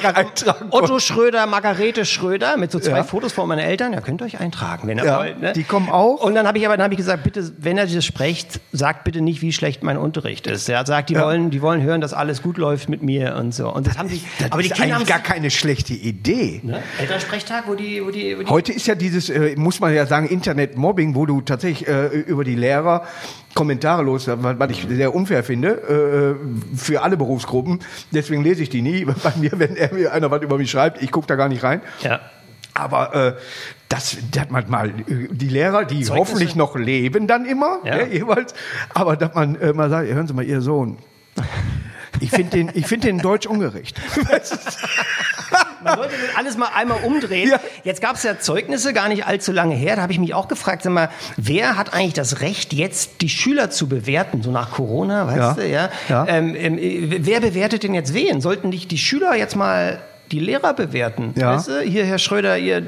[0.72, 3.04] Otto Schröder, Margarete Schröder mit so zwei Ja.
[3.04, 3.94] Fotos von meinen Eltern.
[3.94, 5.40] Ja, könnt ihr euch eintragen, wenn ihr Ja, wollt.
[5.42, 5.54] Ne?
[5.54, 6.22] die kommen auch.
[6.24, 9.04] Und dann habe ich aber dann hab ich gesagt, bitte, wenn ihr das sprecht, sagt
[9.04, 10.68] bitte nicht, wie schlecht mein Unterricht ist.
[10.68, 11.24] Ja, sagt, die Ja.
[11.26, 13.72] wollen, die wollen hören, dass alles gut läuft mit mir und so.
[13.74, 14.10] Und das haben.
[14.40, 16.62] Das aber die Kinder haben gar keine schlechte Idee.
[16.64, 16.82] ne?
[17.00, 20.06] Elternsprechtag, wo die, wo die, wo die Heute ist ja dieses, äh, muss man ja
[20.06, 22.79] sagen, Internet-Mobbing, wo du tatsächlich äh, über die Lehrer
[23.56, 27.80] Kommentare los, was ich sehr unfair finde, äh, für alle Berufsgruppen.
[28.12, 29.06] Deswegen lese ich die nie.
[29.24, 31.64] Bei mir, wenn er mir einer was über mich schreibt, ich gucke da gar nicht
[31.64, 31.82] rein.
[32.02, 32.20] ja.
[32.76, 33.34] Aber äh,
[33.90, 36.14] das, das man mal äh, die Lehrer, die Zeugnisse?
[36.16, 37.98] hoffentlich noch leben, dann immer, Ja.
[37.98, 38.06] ja.
[38.06, 38.54] jeweils.
[38.94, 40.98] Aber dass man äh, mal sagt, hören Sie mal, Ihr Sohn.
[42.22, 44.00] Ich finde den, ich finde den Deutsch ungerecht.
[45.84, 47.50] Man sollte das alles mal einmal umdrehen.
[47.50, 47.60] Ja.
[47.84, 49.96] Jetzt gab es ja Zeugnisse gar nicht allzu lange her.
[49.96, 53.30] Da habe ich mich auch gefragt, sag mal, wer hat eigentlich das Recht, jetzt die
[53.30, 55.54] Schüler zu bewerten, so nach Corona, weißt Ja.
[55.54, 55.90] du, ja?
[56.10, 56.26] Ja.
[56.28, 58.42] Ähm, ähm, äh, wer bewertet denn jetzt wen?
[58.42, 60.00] Sollten nicht die Schüler jetzt mal
[60.32, 61.34] die Lehrer bewerten?
[61.36, 61.56] Ja.
[61.56, 61.82] Weißt du?
[61.82, 62.84] Hier, Herr Schröder, ihr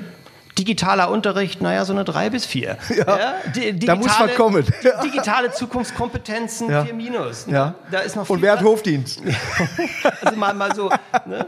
[0.57, 2.77] digitaler Unterricht, naja, so eine drei bis vier.
[2.95, 3.33] Ja.
[3.55, 4.65] Di- Da muss was kommen.
[4.83, 5.01] Ja.
[5.01, 6.83] Digitale Zukunftskompetenzen, Ja.
[6.83, 7.47] vier minus.
[7.47, 7.53] Ne?
[7.53, 7.75] Ja.
[7.89, 8.63] Da ist noch Und viel wer hat.
[8.63, 9.21] Hofdienst?
[10.21, 10.89] Also mal, mal so,
[11.25, 11.45] ne?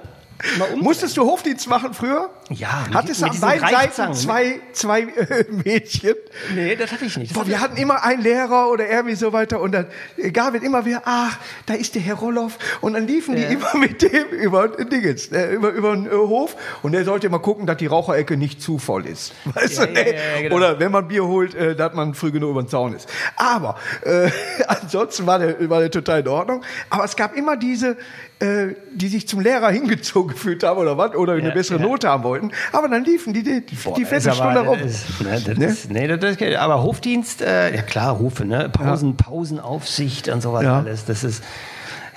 [0.75, 2.29] Musstest du Hofdienst machen früher?
[2.49, 6.15] Ja, Hattest du an beiden Seiten Greifzangen, zwei, zwei äh, Mädchen?
[6.53, 7.33] Nee, das hatte ich nicht.
[7.33, 9.87] Boah, wir hatten immer einen Lehrer oder irgendwie so weiter und dann
[10.33, 13.73] gab es immer wieder, ach, da ist der Herr Roloff und dann liefen die immer
[13.77, 17.39] mit dem über den Dingens, äh, über, über den äh, Hof und der sollte immer
[17.39, 19.33] gucken, dass die Raucherecke nicht zu voll ist.
[19.45, 20.09] Weißt Ja, du, ja, ne?
[20.13, 20.55] ja, ja, genau.
[20.57, 23.07] Oder wenn man Bier holt, äh, dass man früh genug über den Zaun ist.
[23.37, 24.29] Aber äh,
[24.67, 26.63] ansonsten war der, war der total in Ordnung.
[26.89, 27.97] Aber es gab immer diese,
[28.39, 31.85] äh, die sich zum Lehrer hingezogen gefühlt haben oder was, oder eine Ja, bessere ja.
[31.85, 32.51] Note haben wollten.
[32.71, 34.79] Aber dann liefen die die, die Das ist Viertelstunde aber- rum.
[34.81, 35.65] Das ist, ne, das Ne?
[35.65, 38.69] ist, nee, das ist, aber Hofdienst, äh, ja klar, Rufe, ne?
[38.69, 40.79] Pausen, Pausenaufsicht und sowas Ja.
[40.79, 41.05] alles.
[41.05, 41.43] Das ist,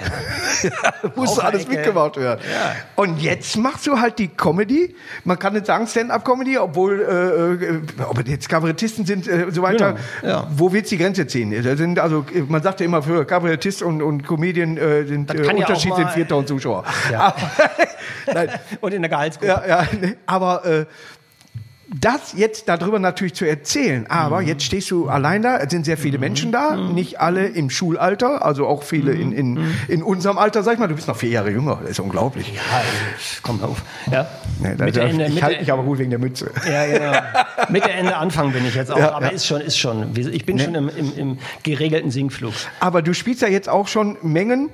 [1.14, 2.40] musste alles mitgemacht werden.
[2.50, 2.74] Ja.
[2.96, 4.94] Und jetzt machst du halt die Comedy.
[5.24, 9.96] Man kann nicht sagen Stand-up-Comedy, obwohl äh, äh, ob jetzt Kabarettisten sind äh, so weiter.
[10.20, 10.46] Genau, ja.
[10.50, 11.62] Wo willst du die Grenze ziehen?
[11.62, 15.44] Da sind also man sagt ja immer für Kabarettist und, und Comedian äh, sind äh,
[15.44, 16.84] ja Unterschied mal- sind 4000 Zuschauer.
[17.10, 17.34] ja.
[18.26, 18.48] Aber,
[18.80, 19.48] und in der Gehaltsgruppe.
[19.48, 19.86] ja, ja,
[20.26, 20.86] aber äh,
[21.88, 24.48] das jetzt darüber natürlich zu erzählen, aber Mhm.
[24.48, 28.44] jetzt stehst du allein da, es sind sehr viele Menschen da, nicht alle im Schulalter,
[28.44, 29.74] also auch viele in, in, Mhm.
[29.86, 32.52] in unserem Alter, sag ich mal, du bist noch vier Jahre jünger, das ist unglaublich.
[32.54, 32.60] Ja,
[33.42, 33.82] komm auf.
[34.10, 34.26] Ja.
[34.60, 36.50] Nee, da, Mitte, Ende, ich halte mich aber gut wegen der Mütze.
[36.68, 37.12] ja, genau.
[37.68, 38.98] Mitte, Ende, Anfang bin ich jetzt auch.
[38.98, 39.32] Ja, aber ja.
[39.32, 40.10] ist schon, ist schon.
[40.16, 42.52] Ich bin schon im, im, im geregelten Sinkflug.
[42.80, 44.70] Aber du spielst ja jetzt auch schon Mengen,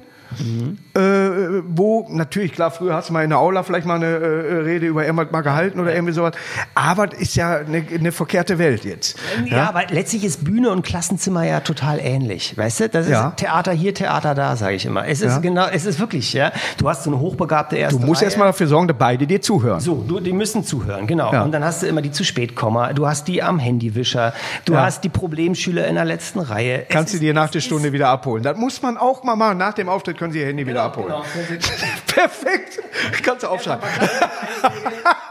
[0.95, 4.55] äh, wo natürlich, klar, früher hast du mal in der Aula vielleicht mal eine äh,
[4.63, 6.35] Rede über irgendwas mal gehalten oder irgendwie sowas,
[6.75, 9.19] aber ist ja eine, eine verkehrte Welt jetzt.
[9.47, 12.89] Ja, aber letztlich ist Bühne und Klassenzimmer ja total ähnlich, weißt du?
[12.89, 13.31] Das ist Ja.
[13.37, 15.07] Theater hier, Theater da, sage ich immer.
[15.07, 15.39] Es ist Ja.
[15.39, 16.53] genau, es ist wirklich, ja.
[16.79, 18.27] Du hast so eine hochbegabte erste Du musst Reihe.
[18.29, 19.81] erst mal dafür sorgen, dass beide dir zuhören.
[19.81, 21.33] So, du, die müssen zuhören, genau.
[21.33, 21.43] Ja.
[21.43, 24.33] Und dann hast du immer die zu spät Komma, du hast die am Handywischer,
[24.65, 24.85] du Ja.
[24.85, 26.85] hast die Problemschüler in der letzten Reihe.
[26.89, 28.43] Kannst du dir nach der Stunde wieder abholen.
[28.43, 29.59] Das muss man auch mal machen.
[29.59, 31.09] Nach dem Auftritt können Sie Ihr Handy wieder abholen.
[31.09, 31.25] Genau.
[32.07, 32.79] Perfekt.
[33.25, 33.83] Kannst du aufschreiben.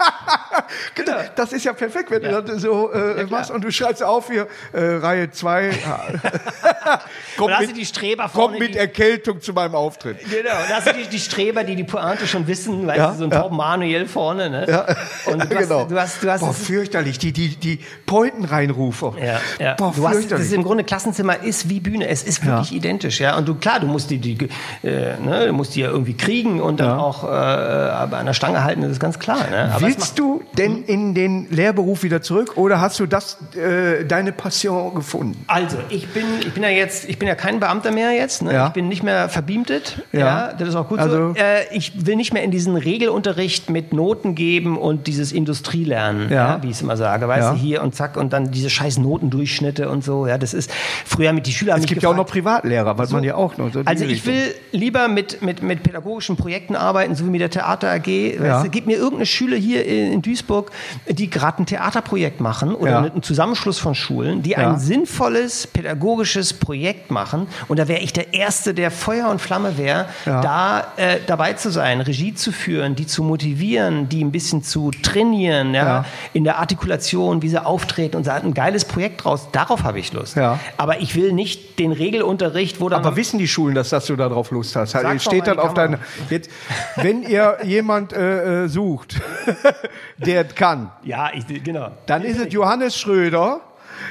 [0.96, 1.18] Genau.
[1.36, 4.48] Das ist ja perfekt, wenn du das so äh, machst und du schreibst auf hier
[4.74, 5.70] äh, Reihe 2.
[7.38, 10.20] kommt, Und hast du mit, die Streber vorne, kommt mit Erkältung zu meinem Auftritt.
[10.30, 13.26] Genau, da hast du die, die Streber, die die Pointe schon wissen, weißt Ja, so
[13.26, 13.40] ein ja.
[13.42, 14.66] Torben Manuel vorne, ne?
[14.68, 14.86] Ja,
[15.32, 15.86] Und du hast, genau.
[15.86, 17.20] du hast, du hast, Boah, fürchterlich.
[17.20, 19.14] Die, die, die Pointen reinrufe.
[19.22, 19.74] Ja, ja.
[19.76, 22.08] Boah, du hast, das ist im Grunde Klassenzimmer ist wie Bühne.
[22.08, 23.38] Es ist wirklich identisch, ja.
[23.38, 24.38] Und du klar, du musst die, die
[24.84, 26.98] äh, ne, du musst die ja irgendwie kriegen und dann Ja.
[26.98, 28.82] auch äh, an der Stange halten.
[28.82, 29.48] Das ist ganz klar.
[29.50, 29.72] Ne?
[29.74, 34.32] Aber Willst du denn in den Lehrberuf wieder zurück oder hast du das äh, deine
[34.32, 35.44] Passion gefunden?
[35.48, 38.42] also ich bin, ich bin ja jetzt, ich bin ja kein Beamter mehr jetzt.
[38.42, 38.54] Ne?
[38.54, 38.68] Ja.
[38.68, 40.02] Ich bin nicht mehr verbeamtet.
[40.12, 40.20] Ja.
[40.20, 40.54] Ja.
[40.58, 41.36] das ist auch gut Also- so.
[41.36, 46.36] Äh, ich will nicht mehr in diesen Regelunterricht mit Noten geben und dieses Industrielernen, ja.
[46.56, 46.64] Ja.
[46.64, 49.90] wie ich es immer sage, weißt du, hier und zack und dann diese scheiß Notendurchschnitte
[49.90, 50.26] und so.
[50.28, 50.72] Ja, das ist
[51.06, 53.72] früher mit die Schüler Es gibt ja auch noch Privatlehrer, was man ja auch noch.
[53.74, 57.50] So Also ich will lieber mit, mit, mit pädagogischen Projekten arbeiten, so wie mit der
[57.50, 58.08] Theater AG.
[58.40, 60.72] Weißt du, gib mir irgendeine Schule hier in, in Duisburg,
[61.08, 62.98] die gerade ein Theaterprojekt machen oder Ja.
[63.00, 64.72] einen Zusammenschluss von Schulen, die Ja.
[64.72, 67.48] ein sinnvolles pädagogisches Projekt machen.
[67.68, 70.42] Und da wäre ich der Erste, der Feuer und Flamme wäre, Ja.
[70.42, 74.92] da äh, dabei zu sein, Regie zu führen, die zu motivieren, die ein bisschen zu
[74.92, 79.48] trainieren, ja, in der Artikulation, wie sie auftreten und sagen, ein geiles Projekt draus.
[79.52, 80.36] Darauf habe ich Lust.
[80.36, 80.60] Ja.
[80.78, 84.16] Aber ich will nicht den Regelunterricht, wo dann Aber wissen die Schulen, dass, dass du
[84.16, 84.92] darauf Lust hast?
[84.92, 86.00] Sag Steht die auf deiner.
[86.30, 86.50] Jetzt,
[86.98, 89.16] wenn ihr jemand äh, äh, sucht,
[90.18, 91.92] der kann, Ja, ich, genau.
[92.06, 93.62] dann ist es Johannes Schröder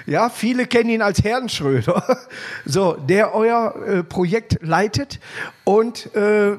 [0.06, 2.02] Ja, viele kennen ihn als Herrn Schröder.
[2.64, 5.18] So, der euer äh, Projekt leitet
[5.64, 6.56] und äh,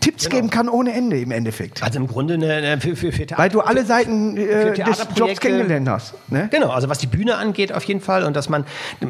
[0.00, 1.82] Tipps geben kann ohne Ende im Endeffekt.
[1.82, 5.06] Also im Grunde eine, eine für, für, für Theater, Weil du alle Seiten äh, des
[5.16, 6.14] Jobs kennengelernt hast.
[6.30, 6.48] Ne?
[6.50, 8.64] Genau, also was die Bühne angeht auf jeden Fall und dass man,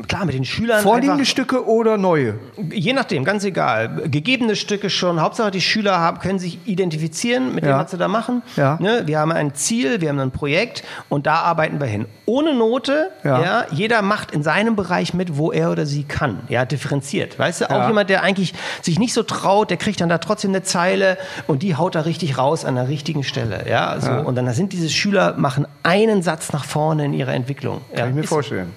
[0.07, 2.35] klar, mit den Schülern Vorliegende einfach, Stücke oder neue?
[2.71, 7.65] je nachdem, ganz egal, gegebene Stücke schon, Hauptsache die Schüler haben, können sich identifizieren mit
[7.65, 7.79] dem, Ja.
[7.79, 8.43] was sie da machen.
[8.57, 8.79] Ja.
[8.81, 9.03] Ne?
[9.07, 12.07] Wir haben ein Ziel, wir haben ein Projekt und da arbeiten wir hin.
[12.27, 13.43] Ohne Note, Ja.
[13.43, 13.67] ja.
[13.71, 17.39] jeder macht in seinem Bereich mit, wo er oder sie kann, ja, differenziert.
[17.39, 20.51] Weißt du, auch jemand, der eigentlich sich nicht so traut, der kriegt dann da trotzdem
[20.51, 24.13] eine Zeile und die haut er richtig raus an der richtigen Stelle, ja, so.
[24.13, 27.81] Und dann sind diese Schüler, machen einen Satz nach vorne in ihrer Entwicklung.
[27.93, 28.73] Ja, Kann ich mir vorstellen.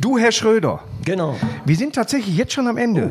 [0.00, 1.36] Du, Herr Schröder, Genau.
[1.64, 3.10] wir sind tatsächlich jetzt schon am Ende.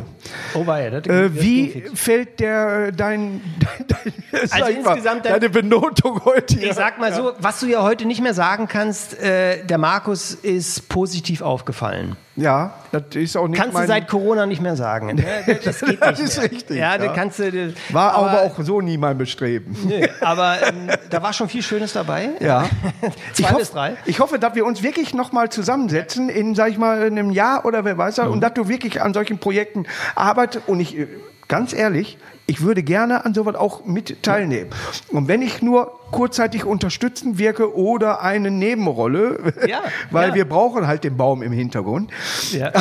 [0.55, 1.91] Oh, war ja, das, Äh, das wie fix.
[2.01, 6.59] fällt der dein, dein, dein ich mal, insgesamt dein- deine Benotung heute?
[6.59, 10.33] Ich sag mal so, was du ja heute nicht mehr sagen kannst, äh, der Markus
[10.33, 12.17] ist positiv aufgefallen.
[12.41, 15.15] Ja, das ist auch nicht Kannst mein, du seit Corona nicht mehr sagen.
[15.15, 15.23] Ne?
[15.63, 16.51] Das geht Das nicht ist mehr.
[16.51, 17.13] richtig, Ja, ja.
[17.13, 17.51] kannst du.
[17.51, 19.75] das- War aber, auch so nie mein Bestreben.
[19.87, 22.29] Nö, aber ähm, da war schon viel Schönes dabei.
[22.39, 22.63] Ja.
[23.33, 23.93] Zwei ich, bis hoff, drei.
[24.05, 27.85] ich hoffe, dass wir uns wirklich nochmal zusammensetzen in, sag ich mal, einem Jahr oder
[27.85, 28.31] wer weiß was, Mhm.
[28.33, 30.67] und dass du wirklich an solchen Projekten arbeitest.
[30.67, 31.07] Und ich, äh,
[31.47, 34.69] ganz ehrlich, ich würde gerne an sowas auch mit teilnehmen.
[35.09, 39.79] Und wenn ich nur kurzzeitig unterstützend wirke oder eine Nebenrolle, Ja,
[40.11, 40.35] weil ja.
[40.35, 42.11] wir brauchen halt den Baum im Hintergrund.
[42.51, 42.71] Ja.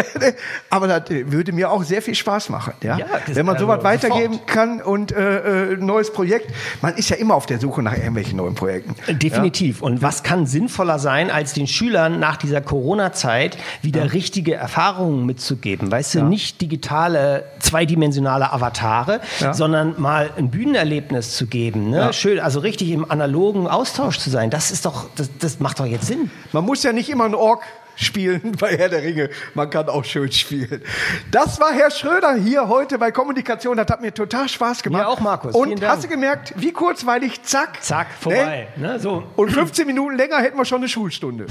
[0.70, 2.98] Aber das würde mir auch sehr viel Spaß machen, ja.
[3.26, 4.46] Wenn man also sowas weitergeben sofort.
[4.46, 6.52] kann und äh, äh, neues Projekt.
[6.80, 8.94] Man ist ja immer auf der Suche nach irgendwelchen neuen Projekten.
[9.18, 9.82] Definitiv.
[9.82, 15.90] Und was kann sinnvoller sein, als den Schülern nach dieser Corona-Zeit wieder richtige Erfahrungen mitzugeben?
[15.90, 18.91] Weißt du, nicht digitale, zweidimensionale Avatare,
[19.40, 19.54] Ja.
[19.54, 21.90] sondern mal ein Bühnenerlebnis zu geben.
[21.90, 21.98] Ne?
[21.98, 22.12] Ja.
[22.12, 24.50] Schön, also richtig im analogen Austausch zu sein.
[24.50, 26.30] Das ist doch, das, das macht doch jetzt Sinn.
[26.52, 27.62] Man muss ja nicht immer einen Ork
[27.96, 29.30] spielen bei Herr der Ringe.
[29.54, 30.82] Man kann auch schön spielen.
[31.30, 33.76] Das war Herr Schröder hier heute bei Kommunikation.
[33.76, 35.02] Das hat mir total Spaß gemacht.
[35.02, 35.54] Mir auch, Markus.
[35.54, 35.92] Und Vielen Dank.
[35.92, 37.82] hast du gemerkt, wie kurzweilig, zack.
[37.82, 38.68] Zack, vorbei.
[38.76, 38.98] Ne?
[38.98, 39.24] So.
[39.36, 41.46] Und 15 Minuten länger hätten wir schon eine Schulstunde.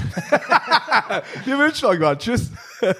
[1.44, 2.18] wir wünschen euch was.
[2.18, 2.50] Tschüss.